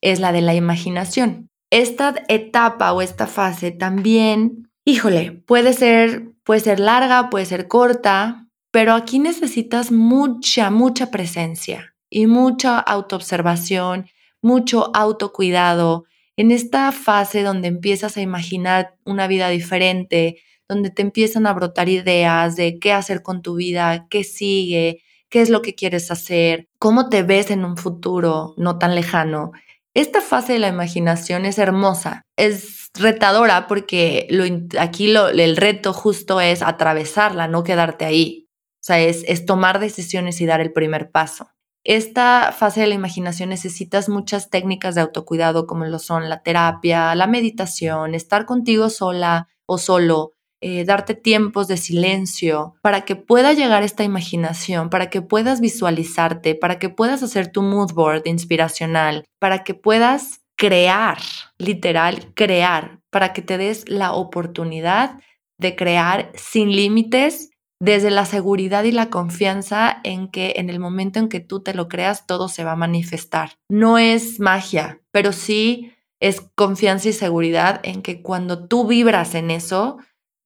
es 0.00 0.20
la 0.20 0.32
de 0.32 0.40
la 0.40 0.54
imaginación. 0.54 1.50
Esta 1.70 2.14
etapa 2.28 2.92
o 2.92 3.02
esta 3.02 3.26
fase 3.26 3.72
también, 3.72 4.67
híjole, 4.88 5.32
puede 5.32 5.74
ser, 5.74 6.32
puede 6.44 6.60
ser 6.60 6.80
larga, 6.80 7.28
puede 7.28 7.44
ser 7.44 7.68
corta, 7.68 8.48
pero 8.70 8.94
aquí 8.94 9.18
necesitas 9.18 9.92
mucha, 9.92 10.70
mucha 10.70 11.10
presencia 11.10 11.94
y 12.08 12.26
mucha 12.26 12.78
autoobservación, 12.78 14.06
mucho 14.40 14.90
autocuidado, 14.96 16.04
en 16.38 16.52
esta 16.52 16.90
fase 16.92 17.42
donde 17.42 17.68
empiezas 17.68 18.16
a 18.16 18.22
imaginar 18.22 18.94
una 19.04 19.26
vida 19.26 19.50
diferente, 19.50 20.40
donde 20.66 20.88
te 20.88 21.02
empiezan 21.02 21.46
a 21.46 21.52
brotar 21.52 21.90
ideas 21.90 22.56
de 22.56 22.78
qué 22.78 22.94
hacer 22.94 23.20
con 23.22 23.42
tu 23.42 23.56
vida, 23.56 24.06
qué 24.08 24.24
sigue, 24.24 25.02
qué 25.28 25.42
es 25.42 25.50
lo 25.50 25.60
que 25.60 25.74
quieres 25.74 26.10
hacer, 26.10 26.66
cómo 26.78 27.10
te 27.10 27.22
ves 27.24 27.50
en 27.50 27.66
un 27.66 27.76
futuro 27.76 28.54
no 28.56 28.78
tan 28.78 28.94
lejano. 28.94 29.52
Esta 29.94 30.20
fase 30.20 30.54
de 30.54 30.58
la 30.58 30.68
imaginación 30.68 31.44
es 31.44 31.58
hermosa, 31.58 32.22
es 32.36 32.90
retadora 32.94 33.66
porque 33.66 34.26
lo, 34.30 34.44
aquí 34.78 35.10
el 35.14 35.56
reto 35.56 35.92
justo 35.92 36.40
es 36.40 36.62
atravesarla, 36.62 37.48
no 37.48 37.64
quedarte 37.64 38.04
ahí. 38.04 38.48
O 38.76 38.84
sea, 38.88 39.00
es, 39.00 39.24
es 39.26 39.44
tomar 39.44 39.80
decisiones 39.80 40.40
y 40.40 40.46
dar 40.46 40.60
el 40.60 40.72
primer 40.72 41.10
paso. 41.10 41.50
Esta 41.84 42.52
fase 42.52 42.82
de 42.82 42.86
la 42.88 42.94
imaginación 42.94 43.48
necesitas 43.48 44.08
muchas 44.08 44.50
técnicas 44.50 44.94
de 44.94 45.00
autocuidado 45.00 45.66
como 45.66 45.84
lo 45.84 45.98
son 45.98 46.28
la 46.28 46.42
terapia, 46.42 47.14
la 47.14 47.26
meditación, 47.26 48.14
estar 48.14 48.46
contigo 48.46 48.90
sola 48.90 49.48
o 49.66 49.78
solo, 49.78 50.32
eh, 50.60 50.84
darte 50.84 51.14
tiempos 51.14 51.68
de 51.68 51.76
silencio 51.76 52.74
para 52.82 53.02
que 53.04 53.16
pueda 53.16 53.52
llegar 53.52 53.82
esta 53.82 54.04
imaginación, 54.04 54.90
para 54.90 55.10
que 55.10 55.22
puedas 55.22 55.60
visualizarte, 55.60 56.54
para 56.54 56.78
que 56.78 56.88
puedas 56.88 57.22
hacer 57.22 57.52
tu 57.52 57.62
mood 57.62 57.92
board 57.92 58.22
inspiracional, 58.26 59.24
para 59.38 59.62
que 59.62 59.74
puedas 59.74 60.40
crear, 60.56 61.18
literal, 61.58 62.32
crear, 62.34 62.98
para 63.10 63.32
que 63.32 63.42
te 63.42 63.56
des 63.56 63.88
la 63.88 64.12
oportunidad 64.12 65.20
de 65.58 65.76
crear 65.76 66.32
sin 66.34 66.70
límites 66.70 67.50
desde 67.80 68.10
la 68.10 68.24
seguridad 68.24 68.84
y 68.84 68.92
la 68.92 69.08
confianza 69.08 70.00
en 70.02 70.28
que 70.28 70.54
en 70.56 70.68
el 70.68 70.80
momento 70.80 71.20
en 71.20 71.28
que 71.28 71.40
tú 71.40 71.62
te 71.62 71.74
lo 71.74 71.88
creas, 71.88 72.26
todo 72.26 72.48
se 72.48 72.64
va 72.64 72.72
a 72.72 72.76
manifestar. 72.76 73.52
No 73.68 73.98
es 73.98 74.40
magia, 74.40 75.00
pero 75.12 75.32
sí 75.32 75.92
es 76.20 76.40
confianza 76.56 77.10
y 77.10 77.12
seguridad 77.12 77.80
en 77.84 78.02
que 78.02 78.22
cuando 78.22 78.66
tú 78.66 78.86
vibras 78.88 79.36
en 79.36 79.52
eso, 79.52 79.98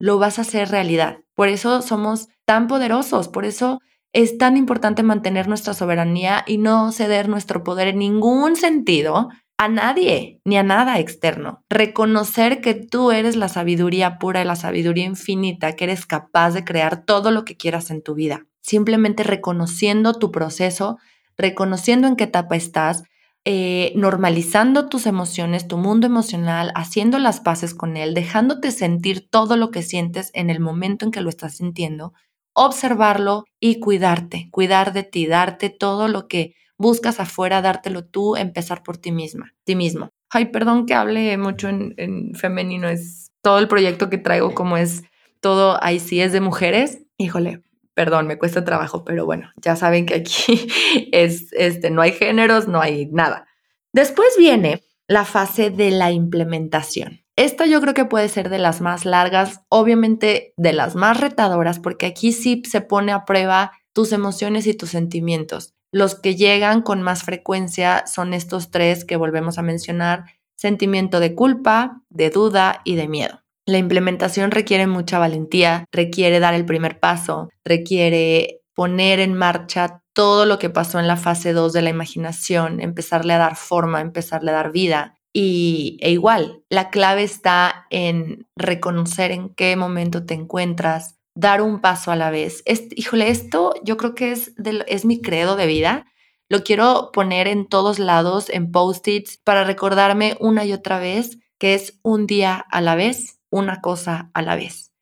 lo 0.03 0.19
vas 0.19 0.41
a 0.41 0.43
hacer 0.43 0.69
realidad. 0.69 1.19
Por 1.37 1.47
eso 1.47 1.81
somos 1.81 2.27
tan 2.45 2.67
poderosos, 2.67 3.29
por 3.29 3.45
eso 3.45 3.79
es 4.13 4.37
tan 4.37 4.57
importante 4.57 5.05
mantener 5.05 5.47
nuestra 5.47 5.75
soberanía 5.75 6.43
y 6.45 6.59
no 6.59 6.91
ceder 6.91 7.29
nuestro 7.29 7.63
poder 7.63 7.87
en 7.87 8.01
ningún 8.01 8.57
sentido 8.57 9.29
a 9.59 9.69
nadie 9.69 10.41
ni 10.45 10.57
a 10.57 10.65
nada 10.65 10.99
externo. 10.99 11.63
Reconocer 11.71 12.61
que 12.61 12.75
tú 12.75 13.13
eres 13.13 13.37
la 13.37 13.49
sabiduría 13.49 14.19
pura 14.19 14.43
y 14.43 14.45
la 14.45 14.57
sabiduría 14.57 15.05
infinita, 15.05 15.77
que 15.77 15.85
eres 15.85 16.05
capaz 16.05 16.51
de 16.51 16.65
crear 16.65 17.05
todo 17.05 17.31
lo 17.31 17.45
que 17.45 17.57
quieras 17.57 17.93
en 17.93 18.03
tu 18.03 18.17
vida. 18.17 18.45
Simplemente 18.61 19.23
reconociendo 19.23 20.15
tu 20.15 20.33
proceso, 20.33 20.99
reconociendo 21.37 22.09
en 22.09 22.17
qué 22.17 22.25
etapa 22.25 22.57
estás, 22.57 23.05
eh, 23.45 23.93
normalizando 23.97 24.89
tus 24.89 25.07
emociones, 25.07 25.67
tu 25.67 25.77
mundo 25.77 26.07
emocional, 26.07 26.73
haciendo 26.77 27.19
las 27.19 27.41
paces 27.41 27.75
con 27.75 27.97
él, 27.97 28.15
dejándote 28.15 28.71
sentir 28.71 29.29
todo 29.29 29.57
lo 29.57 29.71
que 29.71 29.83
sientes 29.83 30.31
en 30.35 30.49
el 30.49 30.61
momento 30.61 31.05
en 31.05 31.11
que 31.11 31.21
lo 31.21 31.29
estás 31.29 31.57
sintiendo, 31.57 32.13
observarlo 32.55 33.45
y 33.59 33.81
cuidarte, 33.81 34.49
cuidar 34.51 34.93
de 34.93 35.03
ti, 35.03 35.27
darte 35.27 35.71
todo 35.71 36.07
lo 36.07 36.29
que 36.29 36.55
buscas 36.79 37.19
afuera, 37.19 37.63
dártelo 37.63 38.05
tú, 38.05 38.37
empezar 38.37 38.83
por 38.83 38.97
ti 38.97 39.11
misma, 39.11 39.55
ti 39.65 39.75
mismo. 39.75 40.11
Ay, 40.31 40.47
perdón 40.47 40.87
que 40.87 40.95
hable 40.95 41.37
mucho 41.37 41.69
en, 41.69 41.95
en 41.97 42.35
femenino, 42.35 42.89
es 42.89 43.31
todo 43.43 43.59
el 43.59 43.69
proyecto 43.69 44.09
que 44.09 44.19
traigo 44.19 44.55
como 44.55 44.77
es 44.77 45.03
todo 45.41 45.83
ahí 45.83 45.99
sí 45.99 46.21
es 46.21 46.33
de 46.33 46.41
mujeres. 46.41 47.03
Híjole, 47.19 47.63
perdón, 47.95 48.27
me 48.27 48.39
cuesta 48.39 48.65
trabajo, 48.65 49.05
pero 49.05 49.27
bueno, 49.27 49.51
ya 49.57 49.77
saben 49.77 50.07
que 50.07 50.15
aquí 50.15 50.69
es, 51.13 51.53
este, 51.53 51.91
no 51.91 52.03
hay 52.03 52.13
géneros, 52.13 52.69
no 52.69 52.81
hay 52.81 53.07
nada. 53.07 53.47
Después 53.93 54.29
viene 54.39 54.83
la 55.07 55.25
fase 55.25 55.71
de 55.71 55.91
la 55.91 56.11
implementación. 56.11 57.21
Esta 57.37 57.67
yo 57.67 57.81
creo 57.81 57.95
que 57.95 58.05
puede 58.05 58.29
ser 58.29 58.51
de 58.51 58.59
las 58.59 58.81
más 58.81 59.05
largas, 59.05 59.63
obviamente 59.69 60.53
de 60.57 60.73
las 60.73 60.95
más 60.95 61.21
retadoras, 61.21 61.79
porque 61.79 62.07
aquí 62.07 62.33
sí 62.33 62.63
se 62.69 62.83
pone 62.83 63.13
a 63.13 63.25
prueba 63.25 63.73
tus 63.93 64.13
emociones 64.13 64.67
y 64.67 64.75
tus 64.75 64.91
sentimientos. 64.91 65.75
Los 65.91 66.15
que 66.15 66.37
llegan 66.37 66.83
con 66.83 67.03
más 67.03 67.23
frecuencia 67.23 68.05
son 68.07 68.33
estos 68.33 68.71
tres 68.71 69.05
que 69.05 69.17
volvemos 69.17 69.59
a 69.59 69.63
mencionar, 69.63 70.25
sentimiento 70.57 71.21
de 71.21 71.35
culpa, 71.35 72.03
de 72.09 72.31
duda 72.31 72.81
y 72.85 72.97
de 72.97 73.09
miedo. 73.09 73.42
La 73.65 73.79
implementación 73.79 74.51
requiere 74.51 74.89
mucha 74.89 75.21
valentía, 75.21 75.85
requiere 75.93 76.41
dar 76.41 76.55
el 76.55 76.65
primer 76.65 76.99
paso, 76.99 77.49
requiere 77.65 78.61
poner 78.75 79.21
en 79.21 79.35
marcha 79.35 80.03
todo 80.13 80.47
lo 80.47 80.59
que 80.59 80.69
pasó 80.69 80.99
en 80.99 81.07
la 81.07 81.17
fase 81.17 81.53
2 81.53 81.73
de 81.73 81.83
la 81.83 81.91
imaginación, 81.91 82.81
empezarle 82.81 83.35
a 83.35 83.39
dar 83.39 83.57
forma, 83.57 84.01
empezarle 84.01 84.51
a 84.51 84.55
dar 84.55 84.73
vida. 84.73 85.15
Y 85.33 85.97
e 86.01 86.11
igual, 86.11 86.63
la 86.69 86.91
clave 86.91 87.23
está 87.23 87.87
en 87.91 88.47
reconocer 88.57 89.31
en 89.31 89.55
qué 89.55 89.77
momento 89.77 90.27
te 90.27 90.35
encuentras, 90.35 91.17
dar 91.35 91.63
un 91.63 91.81
paso 91.81 92.11
a 92.11 92.17
la 92.17 92.31
vez. 92.31 92.65
híjole, 92.97 93.31
esto 93.31 93.75
yo 93.85 93.97
creo 93.97 94.15
que 94.15 94.33
es, 94.33 94.53
es 94.87 95.05
mi 95.05 95.23
credo 95.23 95.55
de 95.55 95.67
vida. 95.67 96.07
Lo 96.51 96.65
quiero 96.65 97.11
poner 97.13 97.47
en 97.47 97.69
todos 97.69 98.01
lados, 98.01 98.51
en 98.51 98.73
post-its, 98.73 99.39
para 99.39 99.65
recordarme 99.65 100.37
una 100.41 100.65
y 100.65 100.73
otra 100.73 100.99
vez 100.99 101.39
que 101.59 101.75
es 101.75 101.99
un 102.03 102.27
día 102.27 102.57
a 102.57 102.81
la 102.81 102.97
vez 102.97 103.39
una 103.53 103.81
cosa 103.81 104.31
a 104.35 104.43
la 104.43 104.57
vez. 104.57 104.93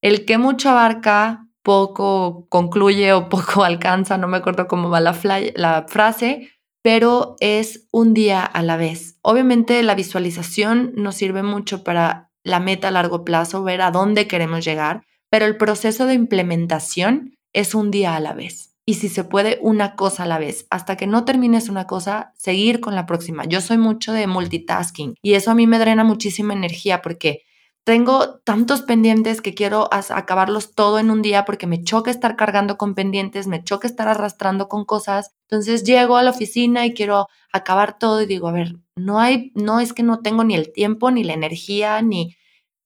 El 0.00 0.24
que 0.24 0.38
mucho 0.38 0.70
abarca, 0.70 1.48
poco 1.62 2.46
concluye 2.48 3.12
o 3.12 3.28
poco 3.28 3.64
alcanza, 3.64 4.16
no 4.16 4.28
me 4.28 4.38
acuerdo 4.38 4.68
cómo 4.68 4.88
va 4.88 5.00
la, 5.00 5.12
frase, 5.12 6.50
pero 6.82 7.36
es 7.40 7.88
un 7.90 8.14
día 8.14 8.42
a 8.42 8.62
la 8.62 8.76
vez. 8.76 9.18
Obviamente 9.20 9.82
la 9.82 9.96
visualización 9.96 10.92
nos 10.94 11.16
sirve 11.16 11.42
mucho 11.42 11.82
para 11.82 12.30
la 12.44 12.60
meta 12.60 12.88
a 12.88 12.92
largo 12.92 13.24
plazo, 13.24 13.64
ver 13.64 13.82
a 13.82 13.90
dónde 13.90 14.28
queremos 14.28 14.64
llegar, 14.64 15.02
pero 15.28 15.44
el 15.44 15.56
proceso 15.56 16.06
de 16.06 16.14
implementación 16.14 17.34
es 17.52 17.74
un 17.74 17.90
día 17.90 18.14
a 18.14 18.20
la 18.20 18.32
vez. 18.32 18.76
Y 18.88 18.94
si 18.94 19.08
se 19.08 19.24
puede, 19.24 19.58
una 19.60 19.96
cosa 19.96 20.22
a 20.22 20.26
la 20.26 20.38
vez. 20.38 20.68
Hasta 20.70 20.96
que 20.96 21.08
no 21.08 21.24
termines 21.24 21.68
una 21.68 21.88
cosa, 21.88 22.32
seguir 22.36 22.78
con 22.78 22.94
la 22.94 23.06
próxima. 23.06 23.44
Yo 23.44 23.60
soy 23.60 23.78
mucho 23.78 24.12
de 24.12 24.28
multitasking 24.28 25.16
y 25.20 25.34
eso 25.34 25.50
a 25.50 25.56
mí 25.56 25.66
me 25.66 25.80
drena 25.80 26.04
muchísima 26.04 26.54
energía 26.54 27.02
porque 27.02 27.42
tengo 27.86 28.40
tantos 28.40 28.82
pendientes 28.82 29.40
que 29.40 29.54
quiero 29.54 29.88
acabarlos 29.92 30.74
todo 30.74 30.98
en 30.98 31.08
un 31.08 31.22
día 31.22 31.44
porque 31.44 31.68
me 31.68 31.84
choca 31.84 32.10
estar 32.10 32.34
cargando 32.34 32.76
con 32.78 32.96
pendientes, 32.96 33.46
me 33.46 33.62
choca 33.62 33.86
estar 33.86 34.08
arrastrando 34.08 34.68
con 34.68 34.84
cosas. 34.84 35.36
Entonces 35.48 35.84
llego 35.84 36.16
a 36.16 36.24
la 36.24 36.30
oficina 36.30 36.84
y 36.84 36.94
quiero 36.94 37.28
acabar 37.52 37.96
todo 37.96 38.20
y 38.20 38.26
digo, 38.26 38.48
a 38.48 38.52
ver, 38.52 38.74
no 38.96 39.20
hay, 39.20 39.52
no 39.54 39.78
es 39.78 39.92
que 39.92 40.02
no 40.02 40.18
tengo 40.18 40.42
ni 40.42 40.56
el 40.56 40.72
tiempo, 40.72 41.12
ni 41.12 41.22
la 41.22 41.34
energía, 41.34 42.02
ni... 42.02 42.34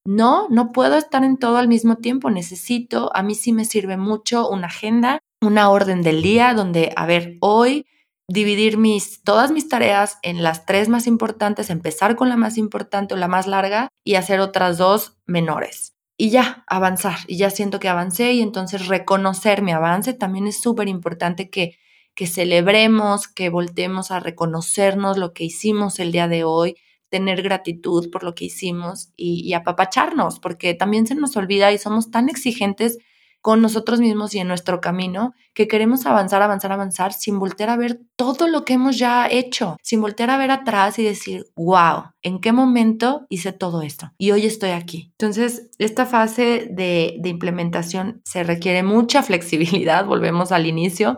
No, 0.05 0.47
no 0.49 0.71
puedo 0.71 0.97
estar 0.97 1.23
en 1.23 1.37
todo 1.37 1.57
al 1.57 1.67
mismo 1.67 1.95
tiempo. 1.95 2.29
Necesito, 2.29 3.09
a 3.15 3.23
mí 3.23 3.33
sí 3.33 3.53
me 3.53 3.65
sirve 3.65 3.97
mucho 3.97 4.49
una 4.49 4.67
agenda, 4.67 5.17
una 5.41 5.71
orden 5.71 6.03
del 6.03 6.21
día 6.21 6.53
donde, 6.53 6.93
a 6.95 7.07
ver, 7.07 7.37
hoy 7.39 7.87
dividir 8.27 8.77
mis, 8.77 9.23
todas 9.23 9.51
mis 9.51 9.67
tareas 9.67 10.17
en 10.23 10.43
las 10.43 10.65
tres 10.65 10.89
más 10.89 11.07
importantes, 11.07 11.69
empezar 11.69 12.15
con 12.15 12.29
la 12.29 12.37
más 12.37 12.57
importante 12.57 13.13
o 13.13 13.17
la 13.17 13.27
más 13.27 13.47
larga 13.47 13.89
y 14.03 14.15
hacer 14.15 14.39
otras 14.39 14.77
dos 14.77 15.17
menores. 15.25 15.95
Y 16.17 16.29
ya, 16.29 16.63
avanzar. 16.67 17.17
Y 17.27 17.37
ya 17.37 17.49
siento 17.49 17.79
que 17.79 17.89
avancé 17.89 18.33
y 18.33 18.41
entonces 18.41 18.87
reconocer 18.87 19.61
mi 19.61 19.71
avance 19.71 20.13
también 20.13 20.47
es 20.47 20.61
súper 20.61 20.87
importante 20.87 21.49
que, 21.49 21.77
que 22.13 22.27
celebremos, 22.27 23.27
que 23.27 23.49
voltemos 23.49 24.11
a 24.11 24.19
reconocernos 24.19 25.17
lo 25.17 25.33
que 25.33 25.45
hicimos 25.45 25.99
el 25.99 26.11
día 26.11 26.27
de 26.27 26.43
hoy, 26.43 26.75
tener 27.09 27.41
gratitud 27.41 28.09
por 28.11 28.23
lo 28.23 28.35
que 28.35 28.45
hicimos 28.45 29.11
y, 29.17 29.41
y 29.41 29.53
apapacharnos, 29.53 30.39
porque 30.39 30.73
también 30.73 31.07
se 31.07 31.15
nos 31.15 31.35
olvida 31.35 31.71
y 31.71 31.77
somos 31.77 32.11
tan 32.11 32.29
exigentes 32.29 32.99
con 33.41 33.61
nosotros 33.61 33.99
mismos 33.99 34.33
y 34.35 34.39
en 34.39 34.47
nuestro 34.47 34.81
camino, 34.81 35.33
que 35.53 35.67
queremos 35.67 36.05
avanzar, 36.05 36.41
avanzar, 36.41 36.71
avanzar 36.71 37.13
sin 37.13 37.39
voltear 37.39 37.69
a 37.69 37.75
ver 37.75 37.99
todo 38.15 38.47
lo 38.47 38.63
que 38.63 38.73
hemos 38.73 38.97
ya 38.97 39.27
hecho, 39.27 39.77
sin 39.81 39.99
voltear 40.01 40.29
a 40.29 40.37
ver 40.37 40.51
atrás 40.51 40.99
y 40.99 41.03
decir, 41.03 41.45
wow, 41.55 42.11
¿en 42.21 42.39
qué 42.39 42.51
momento 42.51 43.25
hice 43.29 43.51
todo 43.51 43.81
esto? 43.81 44.11
Y 44.17 44.31
hoy 44.31 44.45
estoy 44.45 44.71
aquí. 44.71 45.11
Entonces, 45.17 45.69
esta 45.79 46.05
fase 46.05 46.67
de, 46.71 47.17
de 47.19 47.29
implementación 47.29 48.21
se 48.23 48.43
requiere 48.43 48.83
mucha 48.83 49.23
flexibilidad, 49.23 50.05
volvemos 50.05 50.51
al 50.51 50.67
inicio. 50.67 51.17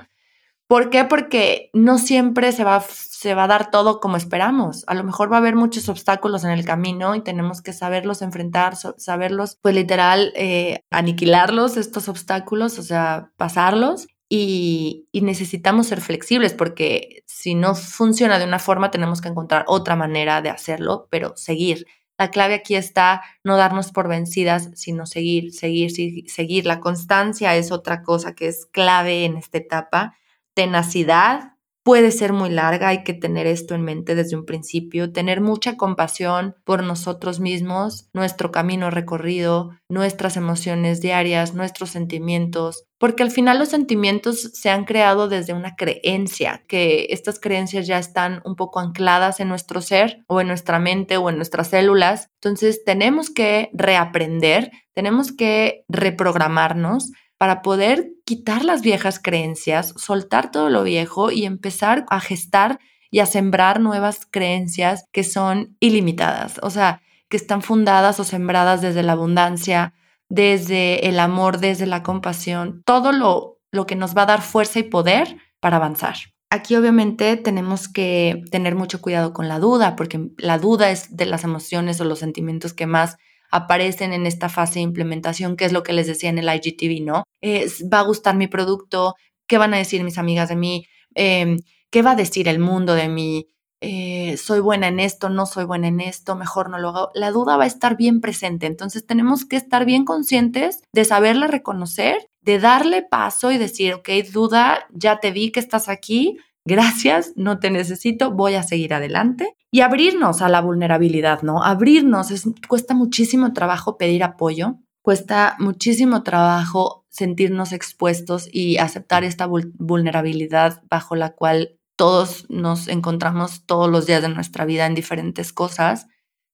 ¿Por 0.73 0.89
qué? 0.89 1.05
Porque 1.05 1.69
no 1.71 1.99
siempre 1.99 2.51
se 2.51 2.63
va 2.63 2.81
se 2.81 3.35
va 3.35 3.43
a 3.43 3.47
dar 3.47 3.69
todo 3.69 3.99
como 3.99 4.17
esperamos. 4.17 4.83
A 4.87 4.95
lo 4.95 5.03
mejor 5.03 5.31
va 5.31 5.35
a 5.35 5.39
haber 5.39 5.55
muchos 5.55 5.87
obstáculos 5.87 6.43
en 6.45 6.49
el 6.49 6.65
camino 6.65 7.13
y 7.13 7.21
tenemos 7.21 7.61
que 7.61 7.73
saberlos 7.73 8.23
enfrentar, 8.23 8.73
saberlos, 8.75 9.59
pues 9.61 9.75
literal, 9.75 10.33
eh, 10.35 10.79
aniquilarlos, 10.89 11.77
estos 11.77 12.09
obstáculos, 12.09 12.79
o 12.79 12.81
sea, 12.81 13.29
pasarlos. 13.37 14.07
Y, 14.29 15.07
y, 15.11 15.21
necesitamos 15.21 15.85
ser 15.85 16.01
flexibles 16.01 16.55
porque 16.55 17.21
si 17.27 17.53
no 17.53 17.75
funciona 17.75 18.39
de 18.39 18.45
una 18.45 18.57
forma 18.57 18.89
tenemos 18.89 19.21
que 19.21 19.29
encontrar 19.29 19.65
otra 19.67 19.95
manera 19.95 20.41
de 20.41 20.49
hacerlo, 20.49 21.07
pero 21.11 21.33
seguir. 21.35 21.85
La 22.17 22.31
clave 22.31 22.55
aquí 22.55 22.73
está 22.73 23.21
no 23.43 23.57
darnos 23.57 23.91
por 23.91 24.07
vencidas, 24.07 24.71
sino 24.73 25.05
seguir, 25.05 25.53
seguir, 25.53 25.91
seguir. 26.31 26.65
La 26.65 26.79
constancia 26.79 27.55
es 27.55 27.71
otra 27.71 28.01
cosa 28.01 28.33
que 28.33 28.47
es 28.47 28.65
clave 28.65 29.25
en 29.25 29.37
esta 29.37 29.59
etapa. 29.59 30.15
Tenacidad, 30.55 31.53
puede 31.83 32.11
ser 32.11 32.31
muy 32.31 32.49
larga, 32.49 32.87
hay 32.87 33.03
que 33.03 33.13
tener 33.13 33.45
esto 33.45 33.75
en 33.75 33.81
mente 33.83 34.15
desde 34.15 34.37
un 34.37 34.45
principio, 34.45 35.11
tener 35.11 35.41
mucha 35.41 35.75
compasión 35.75 36.55
por 36.63 36.81
nosotros 36.83 37.39
mismos, 37.39 38.07
nuestro 38.13 38.51
camino 38.51 38.89
recorrido, 38.89 39.71
nuestras 39.89 40.37
emociones 40.37 41.01
diarias, 41.01 41.53
nuestros 41.53 41.89
sentimientos, 41.89 42.85
porque 42.97 43.23
al 43.23 43.31
final 43.31 43.59
los 43.59 43.69
sentimientos 43.69 44.51
se 44.53 44.69
han 44.69 44.85
creado 44.85 45.27
desde 45.27 45.53
una 45.53 45.75
creencia, 45.75 46.63
que 46.67 47.07
estas 47.09 47.39
creencias 47.39 47.85
ya 47.85 47.99
están 47.99 48.41
un 48.45 48.55
poco 48.55 48.79
ancladas 48.79 49.41
en 49.41 49.49
nuestro 49.49 49.81
ser 49.81 50.23
o 50.27 50.39
en 50.39 50.47
nuestra 50.47 50.79
mente 50.79 51.17
o 51.17 51.29
en 51.29 51.35
nuestras 51.35 51.67
células. 51.67 52.29
Entonces 52.41 52.83
tenemos 52.85 53.29
que 53.29 53.69
reaprender, 53.73 54.71
tenemos 54.93 55.33
que 55.33 55.83
reprogramarnos 55.89 57.11
para 57.43 57.61
poder 57.61 58.13
quitar 58.23 58.63
las 58.63 58.81
viejas 58.81 59.19
creencias, 59.19 59.93
soltar 59.97 60.49
todo 60.49 60.69
lo 60.69 60.81
viejo 60.83 61.29
y 61.29 61.43
empezar 61.43 62.05
a 62.09 62.21
gestar 62.21 62.79
y 63.11 63.19
a 63.19 63.25
sembrar 63.25 63.81
nuevas 63.81 64.25
creencias 64.31 65.09
que 65.11 65.25
son 65.25 65.75
ilimitadas, 65.81 66.57
o 66.63 66.69
sea, 66.69 67.01
que 67.27 67.35
están 67.35 67.61
fundadas 67.61 68.17
o 68.21 68.23
sembradas 68.23 68.81
desde 68.81 69.03
la 69.03 69.11
abundancia, 69.11 69.93
desde 70.29 71.09
el 71.09 71.19
amor, 71.19 71.57
desde 71.57 71.85
la 71.85 72.01
compasión, 72.01 72.81
todo 72.85 73.11
lo, 73.11 73.59
lo 73.73 73.85
que 73.85 73.97
nos 73.97 74.15
va 74.15 74.21
a 74.21 74.27
dar 74.27 74.41
fuerza 74.41 74.79
y 74.79 74.83
poder 74.83 75.35
para 75.59 75.75
avanzar. 75.75 76.15
Aquí 76.49 76.77
obviamente 76.77 77.35
tenemos 77.35 77.89
que 77.89 78.41
tener 78.51 78.75
mucho 78.75 79.01
cuidado 79.01 79.33
con 79.33 79.49
la 79.49 79.59
duda, 79.59 79.97
porque 79.97 80.29
la 80.37 80.59
duda 80.59 80.91
es 80.91 81.13
de 81.17 81.25
las 81.25 81.43
emociones 81.43 81.99
o 81.99 82.05
los 82.05 82.19
sentimientos 82.19 82.73
que 82.73 82.87
más 82.87 83.17
aparecen 83.53 84.13
en 84.13 84.25
esta 84.25 84.49
fase 84.49 84.75
de 84.75 84.81
implementación, 84.81 85.55
que 85.55 85.65
es 85.65 85.71
lo 85.71 85.83
que 85.83 85.93
les 85.93 86.07
decía 86.07 86.31
en 86.31 86.39
el 86.39 86.49
IGTV, 86.49 87.05
¿no? 87.05 87.23
Es, 87.39 87.85
va 87.87 87.99
a 87.99 88.03
gustar 88.03 88.35
mi 88.35 88.47
producto, 88.47 89.13
qué 89.47 89.59
van 89.59 89.75
a 89.75 89.77
decir 89.77 90.03
mis 90.03 90.17
amigas 90.17 90.49
de 90.49 90.55
mí, 90.55 90.87
em, 91.13 91.59
qué 91.91 92.01
va 92.01 92.11
a 92.11 92.15
decir 92.15 92.47
el 92.47 92.57
mundo 92.57 92.95
de 92.95 93.09
mí, 93.09 93.47
eh, 93.79 94.37
soy 94.37 94.59
buena 94.59 94.87
en 94.87 94.99
esto, 94.99 95.29
no 95.29 95.45
soy 95.45 95.65
buena 95.65 95.89
en 95.89 95.99
esto, 95.99 96.35
mejor 96.35 96.71
no 96.71 96.79
lo 96.79 96.89
hago. 96.89 97.11
La 97.13 97.29
duda 97.29 97.55
va 97.55 97.65
a 97.65 97.67
estar 97.67 97.95
bien 97.95 98.21
presente, 98.21 98.65
entonces 98.65 99.05
tenemos 99.05 99.45
que 99.45 99.57
estar 99.57 99.85
bien 99.85 100.03
conscientes 100.03 100.81
de 100.91 101.05
saberla 101.05 101.45
reconocer, 101.45 102.15
de 102.41 102.57
darle 102.57 103.03
paso 103.03 103.51
y 103.51 103.59
decir, 103.59 103.93
ok, 103.93 104.09
duda, 104.33 104.87
ya 104.91 105.19
te 105.19 105.31
vi 105.31 105.51
que 105.51 105.59
estás 105.59 105.89
aquí, 105.89 106.37
gracias, 106.65 107.33
no 107.35 107.59
te 107.59 107.69
necesito, 107.69 108.31
voy 108.31 108.55
a 108.55 108.63
seguir 108.63 108.93
adelante 108.93 109.55
y 109.71 109.81
abrirnos 109.81 110.41
a 110.41 110.49
la 110.49 110.61
vulnerabilidad, 110.61 111.41
¿no? 111.41 111.63
Abrirnos, 111.63 112.31
es, 112.31 112.45
cuesta 112.67 112.93
muchísimo 112.93 113.53
trabajo 113.53 113.97
pedir 113.97 114.23
apoyo, 114.23 114.77
cuesta 115.01 115.55
muchísimo 115.59 116.23
trabajo 116.23 117.05
sentirnos 117.09 117.73
expuestos 117.73 118.49
y 118.51 118.77
aceptar 118.77 119.23
esta 119.23 119.47
vulnerabilidad 119.47 120.81
bajo 120.89 121.15
la 121.15 121.33
cual 121.33 121.77
todos 121.95 122.47
nos 122.49 122.87
encontramos 122.87 123.65
todos 123.65 123.89
los 123.89 124.05
días 124.05 124.21
de 124.21 124.29
nuestra 124.29 124.65
vida 124.65 124.85
en 124.85 124.95
diferentes 124.95 125.53
cosas. 125.53 126.07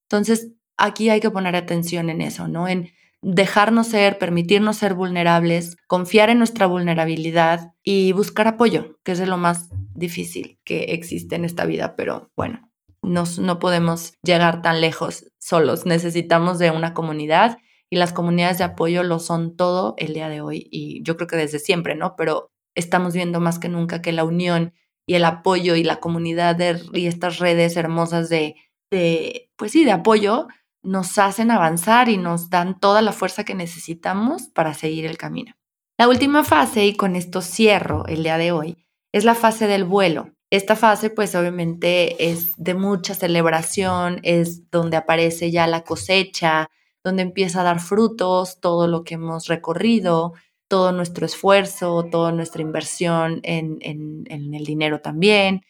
Entonces, 0.03 0.51
aquí 0.75 1.09
hay 1.09 1.21
que 1.21 1.31
poner 1.31 1.55
atención 1.55 2.09
en 2.09 2.21
eso, 2.21 2.47
¿no? 2.47 2.67
En 2.67 2.91
dejarnos 3.21 3.87
ser, 3.87 4.17
permitirnos 4.17 4.77
ser 4.77 4.93
vulnerables, 4.93 5.77
confiar 5.87 6.29
en 6.29 6.37
nuestra 6.37 6.67
vulnerabilidad 6.67 7.73
y 7.83 8.11
buscar 8.13 8.47
apoyo, 8.47 8.97
que 9.03 9.11
es 9.11 9.19
de 9.19 9.27
lo 9.27 9.37
más 9.37 9.69
difícil 9.93 10.59
que 10.63 10.85
existe 10.93 11.35
en 11.35 11.45
esta 11.45 11.65
vida, 11.65 11.95
pero 11.95 12.31
bueno, 12.35 12.71
nos, 13.01 13.39
no 13.39 13.59
podemos 13.59 14.13
llegar 14.23 14.61
tan 14.61 14.81
lejos 14.81 15.25
solos, 15.37 15.85
necesitamos 15.85 16.59
de 16.59 16.71
una 16.71 16.93
comunidad 16.93 17.57
y 17.89 17.97
las 17.97 18.13
comunidades 18.13 18.59
de 18.59 18.65
apoyo 18.65 19.03
lo 19.03 19.19
son 19.19 19.55
todo 19.55 19.95
el 19.97 20.13
día 20.13 20.29
de 20.29 20.41
hoy 20.41 20.67
y 20.71 21.01
yo 21.03 21.17
creo 21.17 21.27
que 21.27 21.37
desde 21.37 21.59
siempre, 21.59 21.95
¿no? 21.95 22.15
Pero 22.15 22.51
estamos 22.75 23.13
viendo 23.13 23.39
más 23.39 23.59
que 23.59 23.67
nunca 23.67 24.01
que 24.01 24.11
la 24.11 24.23
unión 24.23 24.73
y 25.07 25.15
el 25.15 25.25
apoyo 25.25 25.75
y 25.75 25.83
la 25.83 25.99
comunidad 25.99 26.57
y 26.93 27.07
estas 27.07 27.39
redes 27.39 27.75
hermosas 27.77 28.29
de, 28.29 28.55
de, 28.91 29.49
pues 29.55 29.71
sí, 29.71 29.83
de 29.83 29.91
apoyo 29.91 30.47
nos 30.81 31.17
hacen 31.17 31.51
avanzar 31.51 32.09
y 32.09 32.17
nos 32.17 32.49
dan 32.49 32.79
toda 32.79 33.01
la 33.01 33.11
fuerza 33.11 33.43
que 33.43 33.55
necesitamos 33.55 34.43
para 34.49 34.73
seguir 34.73 35.05
el 35.05 35.17
camino. 35.17 35.53
La 35.97 36.07
última 36.07 36.43
fase, 36.43 36.85
y 36.85 36.95
con 36.95 37.15
esto 37.15 37.41
cierro 37.41 38.05
el 38.07 38.23
día 38.23 38.37
de 38.37 38.51
hoy, 38.51 38.77
es 39.11 39.25
la 39.25 39.35
fase 39.35 39.67
del 39.67 39.83
vuelo. 39.83 40.31
Esta 40.49 40.75
fase 40.75 41.09
pues 41.09 41.35
obviamente 41.35 42.31
es 42.31 42.53
de 42.57 42.73
mucha 42.73 43.13
celebración, 43.13 44.19
es 44.23 44.69
donde 44.71 44.97
aparece 44.97 45.51
ya 45.51 45.67
la 45.67 45.83
cosecha, 45.83 46.69
donde 47.03 47.23
empieza 47.23 47.61
a 47.61 47.63
dar 47.63 47.79
frutos 47.79 48.59
todo 48.59 48.87
lo 48.87 49.03
que 49.03 49.15
hemos 49.15 49.47
recorrido, 49.47 50.33
todo 50.67 50.91
nuestro 50.91 51.25
esfuerzo, 51.25 52.07
toda 52.09 52.31
nuestra 52.31 52.61
inversión 52.61 53.41
en, 53.43 53.77
en 53.81 54.53
el 54.53 54.65
dinero 54.65 55.01
también. 55.01 55.61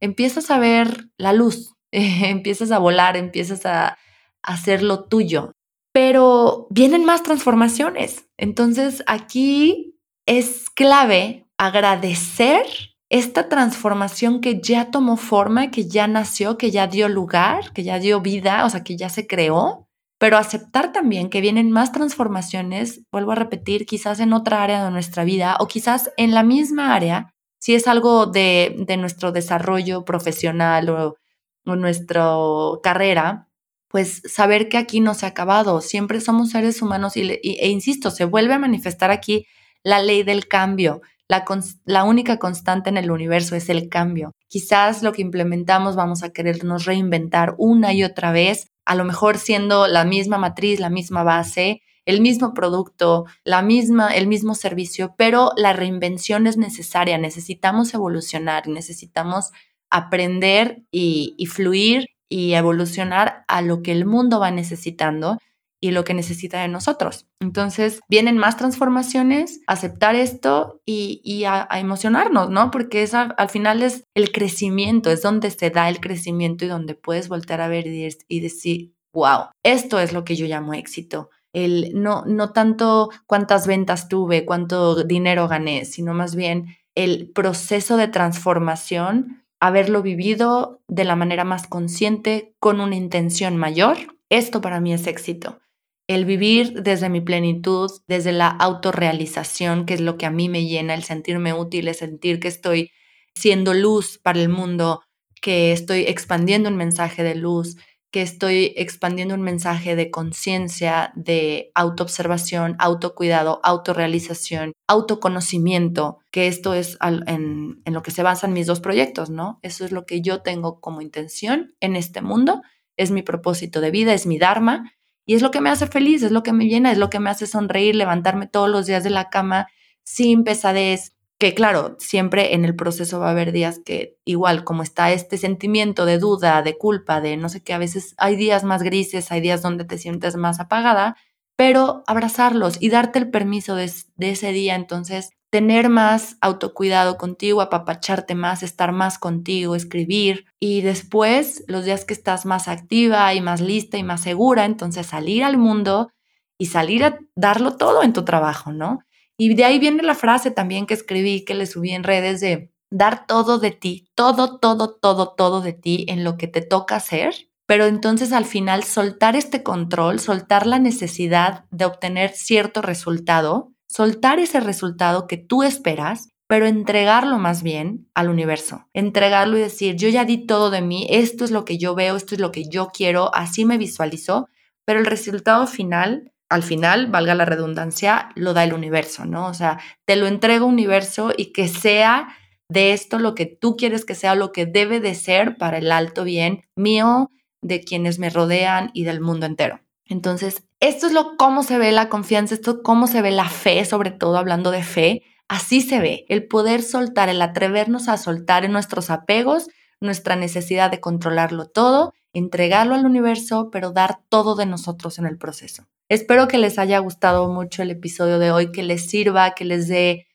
Empiezas 0.00 0.50
a 0.50 0.58
ver 0.58 1.08
la 1.16 1.32
luz, 1.32 1.76
empiezas 1.92 2.70
a 2.70 2.78
volar, 2.78 3.16
empiezas 3.16 3.64
a, 3.64 3.96
hacer 4.42 4.82
lo 4.82 5.04
tuyo. 5.04 5.52
Pero 5.92 6.66
vienen 6.70 7.04
más 7.04 7.22
transformaciones. 7.22 8.28
Entonces 8.36 9.02
aquí 9.06 9.98
es 10.26 10.70
clave 10.70 11.46
agradecer 11.56 12.64
esta 13.10 13.48
transformación 13.48 14.40
que 14.40 14.60
ya 14.60 14.90
tomó 14.90 15.16
forma, 15.16 15.70
que 15.70 15.88
ya 15.88 16.06
nació, 16.06 16.58
que 16.58 16.70
ya 16.70 16.86
dio 16.86 17.08
lugar, 17.08 17.72
que 17.72 17.82
ya 17.82 17.98
dio 17.98 18.20
vida, 18.20 18.64
o 18.66 18.70
sea, 18.70 18.84
que 18.84 18.96
ya 18.96 19.08
se 19.08 19.26
creó, 19.26 19.88
pero 20.18 20.36
aceptar 20.36 20.92
también 20.92 21.30
que 21.30 21.40
vienen 21.40 21.70
más 21.70 21.92
transformaciones, 21.92 23.02
vuelvo 23.10 23.32
a 23.32 23.36
repetir, 23.36 23.86
quizás 23.86 24.20
en 24.20 24.32
otra 24.32 24.62
área 24.62 24.84
de 24.84 24.90
nuestra 24.90 25.24
vida 25.24 25.56
o 25.60 25.68
quizás 25.68 26.12
en 26.16 26.34
la 26.34 26.42
misma 26.42 26.94
área, 26.94 27.34
si 27.60 27.74
es 27.74 27.88
algo 27.88 28.26
de, 28.26 28.84
nuestro 28.98 29.32
desarrollo 29.32 30.04
profesional 30.04 30.90
o 30.90 31.16
nuestra 31.64 32.36
carrera, 32.82 33.47
pues 33.88 34.22
saber 34.26 34.68
que 34.68 34.76
aquí 34.76 35.00
no 35.00 35.14
se 35.14 35.26
ha 35.26 35.30
acabado, 35.30 35.80
siempre 35.80 36.20
somos 36.20 36.50
seres 36.50 36.82
humanos 36.82 37.16
y, 37.16 37.22
e 37.30 37.68
insisto, 37.68 38.10
se 38.10 38.24
vuelve 38.24 38.54
a 38.54 38.58
manifestar 38.58 39.10
aquí 39.10 39.46
la 39.82 40.00
ley 40.00 40.22
del 40.22 40.46
cambio. 40.46 41.00
La, 41.26 41.44
la, 41.84 42.04
única 42.04 42.38
constante 42.38 42.90
en 42.90 42.96
el 42.96 43.10
universo 43.10 43.54
es 43.56 43.68
el 43.68 43.88
cambio. 43.88 44.32
Quizás 44.48 45.02
lo 45.02 45.12
que 45.12 45.22
implementamos 45.22 45.96
vamos 45.96 46.22
a 46.22 46.30
querernos 46.30 46.84
reinventar 46.86 47.54
una 47.58 47.92
y 47.92 48.02
otra 48.02 48.32
vez, 48.32 48.68
a 48.84 48.94
lo 48.94 49.04
mejor 49.04 49.38
siendo 49.38 49.86
la 49.86 50.04
misma 50.04 50.38
matriz, 50.38 50.80
la 50.80 50.88
misma 50.88 51.22
base, 51.22 51.82
el 52.06 52.22
mismo 52.22 52.54
producto, 52.54 53.26
la 53.44 53.60
misma, 53.60 54.14
el 54.14 54.26
mismo 54.26 54.54
servicio, 54.54 55.14
pero 55.18 55.52
la 55.56 55.74
reinvención 55.74 56.46
es 56.46 56.56
necesaria. 56.56 57.18
Necesitamos 57.18 57.92
evolucionar, 57.92 58.66
necesitamos 58.66 59.50
aprender 59.90 60.82
y, 60.90 61.34
y 61.36 61.46
fluir 61.46 62.08
y 62.28 62.54
evolucionar 62.54 63.44
a 63.48 63.62
lo 63.62 63.82
que 63.82 63.92
el 63.92 64.04
mundo 64.04 64.40
va 64.40 64.50
necesitando 64.50 65.38
y 65.80 65.92
lo 65.92 66.04
que 66.04 66.14
necesita 66.14 66.60
de 66.60 66.68
nosotros. 66.68 67.26
Entonces, 67.40 68.00
vienen 68.08 68.36
más 68.36 68.56
transformaciones, 68.56 69.60
aceptar 69.66 70.16
esto 70.16 70.80
y, 70.84 71.44
a, 71.44 71.68
emocionarnos, 71.72 72.50
¿no? 72.50 72.70
Porque 72.70 73.02
es 73.02 73.14
al 73.14 73.48
final 73.48 73.82
es 73.82 74.04
el 74.14 74.32
crecimiento, 74.32 75.10
es 75.10 75.22
donde 75.22 75.50
se 75.50 75.70
da 75.70 75.88
el 75.88 76.00
crecimiento 76.00 76.64
y 76.64 76.68
donde 76.68 76.94
puedes 76.94 77.28
voltear 77.28 77.60
a 77.60 77.68
ver 77.68 77.86
y, 77.86 78.08
y 78.26 78.40
decir, 78.40 78.92
wow, 79.12 79.50
esto 79.62 80.00
es 80.00 80.12
lo 80.12 80.24
que 80.24 80.36
yo 80.36 80.46
llamo 80.46 80.74
éxito. 80.74 81.30
El, 81.52 81.92
no, 81.94 82.24
no 82.26 82.52
tanto 82.52 83.10
cuántas 83.26 83.66
ventas 83.66 84.08
tuve, 84.08 84.44
cuánto 84.44 85.04
dinero 85.04 85.48
gané, 85.48 85.84
sino 85.84 86.12
más 86.12 86.34
bien 86.34 86.76
el 86.94 87.30
proceso 87.32 87.96
de 87.96 88.08
transformación 88.08 89.44
haberlo 89.60 90.02
vivido 90.02 90.82
de 90.88 91.04
la 91.04 91.16
manera 91.16 91.44
más 91.44 91.66
consciente, 91.66 92.54
con 92.58 92.80
una 92.80 92.96
intención 92.96 93.56
mayor, 93.56 93.96
esto 94.28 94.60
para 94.60 94.80
mí 94.80 94.92
es 94.92 95.06
éxito. 95.06 95.60
El 96.06 96.24
vivir 96.24 96.82
desde 96.82 97.08
mi 97.08 97.20
plenitud, 97.20 97.90
desde 98.06 98.32
la 98.32 98.48
autorrealización, 98.48 99.84
que 99.84 99.94
es 99.94 100.00
lo 100.00 100.16
que 100.16 100.26
a 100.26 100.30
mí 100.30 100.48
me 100.48 100.66
llena, 100.66 100.94
el 100.94 101.04
sentirme 101.04 101.52
útil, 101.52 101.88
el 101.88 101.94
sentir 101.94 102.40
que 102.40 102.48
estoy 102.48 102.90
siendo 103.34 103.74
luz 103.74 104.18
para 104.18 104.40
el 104.40 104.48
mundo, 104.48 105.02
que 105.40 105.72
estoy 105.72 106.02
expandiendo 106.02 106.68
un 106.68 106.76
mensaje 106.76 107.22
de 107.22 107.34
luz, 107.34 107.76
que 108.10 108.22
estoy 108.22 108.72
expandiendo 108.76 109.34
un 109.34 109.42
mensaje 109.42 109.94
de 109.94 110.10
conciencia, 110.10 111.12
de 111.14 111.70
autoobservación, 111.74 112.74
autocuidado, 112.78 113.60
autorrealización, 113.62 114.72
autoconocimiento, 114.86 116.18
que 116.30 116.46
esto 116.46 116.72
es 116.72 116.96
en, 117.02 117.82
en, 117.84 117.94
lo 117.94 118.02
que 118.02 118.10
se 118.10 118.22
basan 118.22 118.54
mis 118.54 118.66
dos 118.66 118.80
proyectos, 118.80 119.28
¿no? 119.28 119.58
Eso 119.62 119.84
es 119.84 119.92
lo 119.92 120.06
que 120.06 120.22
yo 120.22 120.40
tengo 120.40 120.80
como 120.80 121.02
intención 121.02 121.74
en 121.80 121.96
este 121.96 122.22
mundo, 122.22 122.62
es 122.96 123.10
mi 123.10 123.22
propósito 123.22 123.80
de 123.80 123.90
vida, 123.90 124.14
es 124.14 124.26
mi 124.26 124.38
Dharma, 124.38 124.92
y 125.26 125.34
es 125.34 125.42
lo 125.42 125.50
que 125.50 125.60
me 125.60 125.68
hace 125.68 125.86
feliz, 125.86 126.22
es 126.22 126.32
lo 126.32 126.42
que 126.42 126.54
me 126.54 126.66
llena, 126.66 126.90
es 126.90 126.96
lo 126.96 127.10
que 127.10 127.20
me 127.20 127.28
hace 127.28 127.46
sonreír, 127.46 127.94
levantarme 127.94 128.46
todos 128.46 128.70
los 128.70 128.86
días 128.86 129.04
de 129.04 129.10
la 129.10 129.28
cama 129.28 129.66
sin 130.02 130.42
pesadez, 130.42 131.12
que 131.38 131.54
claro, 131.54 131.96
siempre 132.00 132.54
en 132.54 132.64
el 132.64 132.74
proceso 132.74 133.20
va 133.20 133.28
a 133.28 133.30
haber 133.30 133.52
días 133.52 133.80
que 133.84 134.18
igual 134.24 134.64
como 134.64 134.82
está 134.82 135.12
este 135.12 135.38
sentimiento 135.38 136.04
de 136.04 136.18
duda, 136.18 136.62
de 136.62 136.76
culpa, 136.76 137.20
de 137.20 137.36
no 137.36 137.48
sé 137.48 137.62
qué, 137.62 137.72
a 137.72 137.78
veces 137.78 138.14
hay 138.18 138.34
días 138.34 138.64
más 138.64 138.82
grises, 138.82 139.30
hay 139.30 139.40
días 139.40 139.62
donde 139.62 139.84
te 139.84 139.98
sientes 139.98 140.36
más 140.36 140.58
apagada, 140.58 141.16
pero 141.56 142.02
abrazarlos 142.06 142.80
y 142.80 142.88
darte 142.88 143.20
el 143.20 143.30
permiso 143.30 143.76
de, 143.76 143.90
ese 144.18 144.52
día. 144.52 144.74
Entonces, 144.74 145.30
tener 145.50 145.88
más 145.88 146.36
autocuidado 146.40 147.16
contigo, 147.16 147.60
apapacharte 147.60 148.34
más, 148.34 148.62
estar 148.62 148.92
más 148.92 149.18
contigo, 149.18 149.74
escribir 149.74 150.46
y 150.60 150.82
después 150.82 151.64
los 151.68 151.84
días 151.84 152.04
que 152.04 152.14
estás 152.14 152.46
más 152.46 152.68
activa 152.68 153.32
y 153.34 153.40
más 153.40 153.60
lista 153.60 153.96
y 153.96 154.02
más 154.02 154.20
segura, 154.22 154.66
entonces 154.66 155.06
salir 155.06 155.42
al 155.42 155.56
mundo 155.56 156.10
y 156.58 156.66
salir 156.66 157.04
a 157.04 157.18
darlo 157.34 157.76
todo 157.76 158.02
en 158.02 158.12
tu 158.12 158.24
trabajo, 158.24 158.72
¿no? 158.72 159.00
Y 159.38 159.54
de 159.54 159.64
ahí 159.64 159.78
viene 159.78 160.02
la 160.02 160.14
frase 160.14 160.50
también 160.50 160.84
que 160.84 160.94
escribí, 160.94 161.44
que 161.44 161.54
le 161.54 161.66
subí 161.66 161.92
en 161.92 162.04
redes 162.04 162.40
de 162.40 162.70
dar 162.90 163.26
todo 163.26 163.58
de 163.58 163.70
ti, 163.70 164.10
todo, 164.14 164.58
todo, 164.58 164.94
todo, 164.94 165.34
todo 165.34 165.60
de 165.62 165.72
ti 165.72 166.04
en 166.08 166.24
lo 166.24 166.36
que 166.36 166.48
te 166.48 166.60
toca 166.60 166.96
hacer, 166.96 167.48
pero 167.66 167.86
entonces 167.86 168.32
al 168.32 168.44
final 168.44 168.82
soltar 168.82 169.36
este 169.36 169.62
control, 169.62 170.20
soltar 170.20 170.66
la 170.66 170.78
necesidad 170.78 171.64
de 171.70 171.84
obtener 171.84 172.32
cierto 172.32 172.82
resultado 172.82 173.72
soltar 173.88 174.38
ese 174.38 174.60
resultado 174.60 175.26
que 175.26 175.36
tú 175.36 175.62
esperas, 175.62 176.28
pero 176.46 176.66
entregarlo 176.66 177.38
más 177.38 177.62
bien 177.62 178.08
al 178.14 178.28
universo. 178.28 178.86
Entregarlo 178.92 179.58
y 179.58 179.62
decir, 179.62 179.96
yo 179.96 180.08
ya 180.08 180.24
di 180.24 180.46
todo 180.46 180.70
de 180.70 180.82
mí, 180.82 181.06
esto 181.10 181.44
es 181.44 181.50
lo 181.50 181.64
que 181.64 181.78
yo 181.78 181.94
veo, 181.94 182.16
esto 182.16 182.34
es 182.34 182.40
lo 182.40 182.52
que 182.52 182.68
yo 182.68 182.88
quiero, 182.88 183.34
así 183.34 183.64
me 183.64 183.78
visualizo, 183.78 184.48
pero 184.84 185.00
el 185.00 185.06
resultado 185.06 185.66
final, 185.66 186.32
al 186.48 186.62
final, 186.62 187.08
valga 187.08 187.34
la 187.34 187.44
redundancia, 187.44 188.30
lo 188.34 188.54
da 188.54 188.64
el 188.64 188.72
universo, 188.72 189.26
¿no? 189.26 189.46
O 189.46 189.54
sea, 189.54 189.78
te 190.06 190.16
lo 190.16 190.26
entrego 190.26 190.66
universo 190.66 191.32
y 191.36 191.52
que 191.52 191.68
sea 191.68 192.28
de 192.70 192.92
esto 192.92 193.18
lo 193.18 193.34
que 193.34 193.46
tú 193.46 193.76
quieres 193.76 194.04
que 194.04 194.14
sea, 194.14 194.34
lo 194.34 194.52
que 194.52 194.66
debe 194.66 195.00
de 195.00 195.14
ser 195.14 195.56
para 195.56 195.78
el 195.78 195.90
alto 195.92 196.24
bien 196.24 196.64
mío, 196.76 197.30
de 197.62 197.82
quienes 197.82 198.18
me 198.18 198.30
rodean 198.30 198.90
y 198.94 199.04
del 199.04 199.20
mundo 199.20 199.46
entero. 199.46 199.80
Entonces, 200.06 200.64
esto 200.80 201.06
es 201.06 201.12
lo 201.12 201.36
cómo 201.36 201.62
se 201.62 201.78
ve 201.78 201.92
la 201.92 202.08
confianza, 202.08 202.54
esto 202.54 202.70
es 202.70 202.76
cómo 202.82 203.06
se 203.06 203.20
ve 203.20 203.30
la 203.30 203.48
fe, 203.48 203.84
sobre 203.84 204.10
todo 204.10 204.38
hablando 204.38 204.70
de 204.70 204.82
fe. 204.82 205.22
Así 205.48 205.80
se 205.80 205.98
ve 205.98 206.24
el 206.28 206.46
poder 206.46 206.82
soltar, 206.82 207.28
el 207.28 207.42
atrevernos 207.42 208.08
a 208.08 208.16
soltar 208.16 208.64
en 208.64 208.72
nuestros 208.72 209.10
apegos, 209.10 209.68
nuestra 210.00 210.36
necesidad 210.36 210.90
de 210.90 211.00
controlarlo 211.00 211.66
todo, 211.66 212.12
entregarlo 212.32 212.94
al 212.94 213.06
universo, 213.06 213.70
pero 213.70 213.92
dar 213.92 214.20
todo 214.28 214.54
de 214.54 214.66
nosotros 214.66 215.18
en 215.18 215.26
el 215.26 215.38
proceso. 215.38 215.86
Espero 216.08 216.48
que 216.48 216.58
les 216.58 216.78
haya 216.78 216.98
gustado 216.98 217.52
mucho 217.52 217.82
el 217.82 217.90
episodio 217.90 218.38
de 218.38 218.50
hoy, 218.50 218.72
que 218.72 218.82
les 218.82 219.06
sirva, 219.06 219.54
que 219.54 219.64
les 219.64 219.88
dé, 219.88 220.26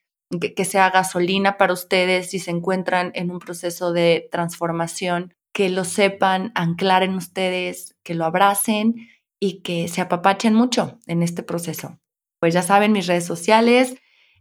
que, 0.55 0.65
sea 0.65 0.89
gasolina 0.91 1.57
para 1.57 1.73
ustedes 1.73 2.29
si 2.29 2.39
se 2.39 2.51
encuentran 2.51 3.11
en 3.15 3.31
un 3.31 3.39
proceso 3.39 3.91
de 3.91 4.27
transformación, 4.31 5.33
que 5.51 5.69
lo 5.69 5.83
sepan 5.83 6.51
anclar 6.55 7.03
en 7.03 7.15
ustedes, 7.15 7.95
que 8.03 8.13
lo 8.13 8.25
abracen 8.25 9.09
y 9.39 9.61
que 9.61 9.87
se 9.87 10.01
apapachen 10.01 10.53
mucho 10.53 10.99
en 11.07 11.23
este 11.23 11.43
proceso. 11.43 11.99
Pues 12.39 12.53
ya 12.53 12.61
saben, 12.61 12.91
mis 12.91 13.07
redes 13.07 13.25
sociales 13.25 13.95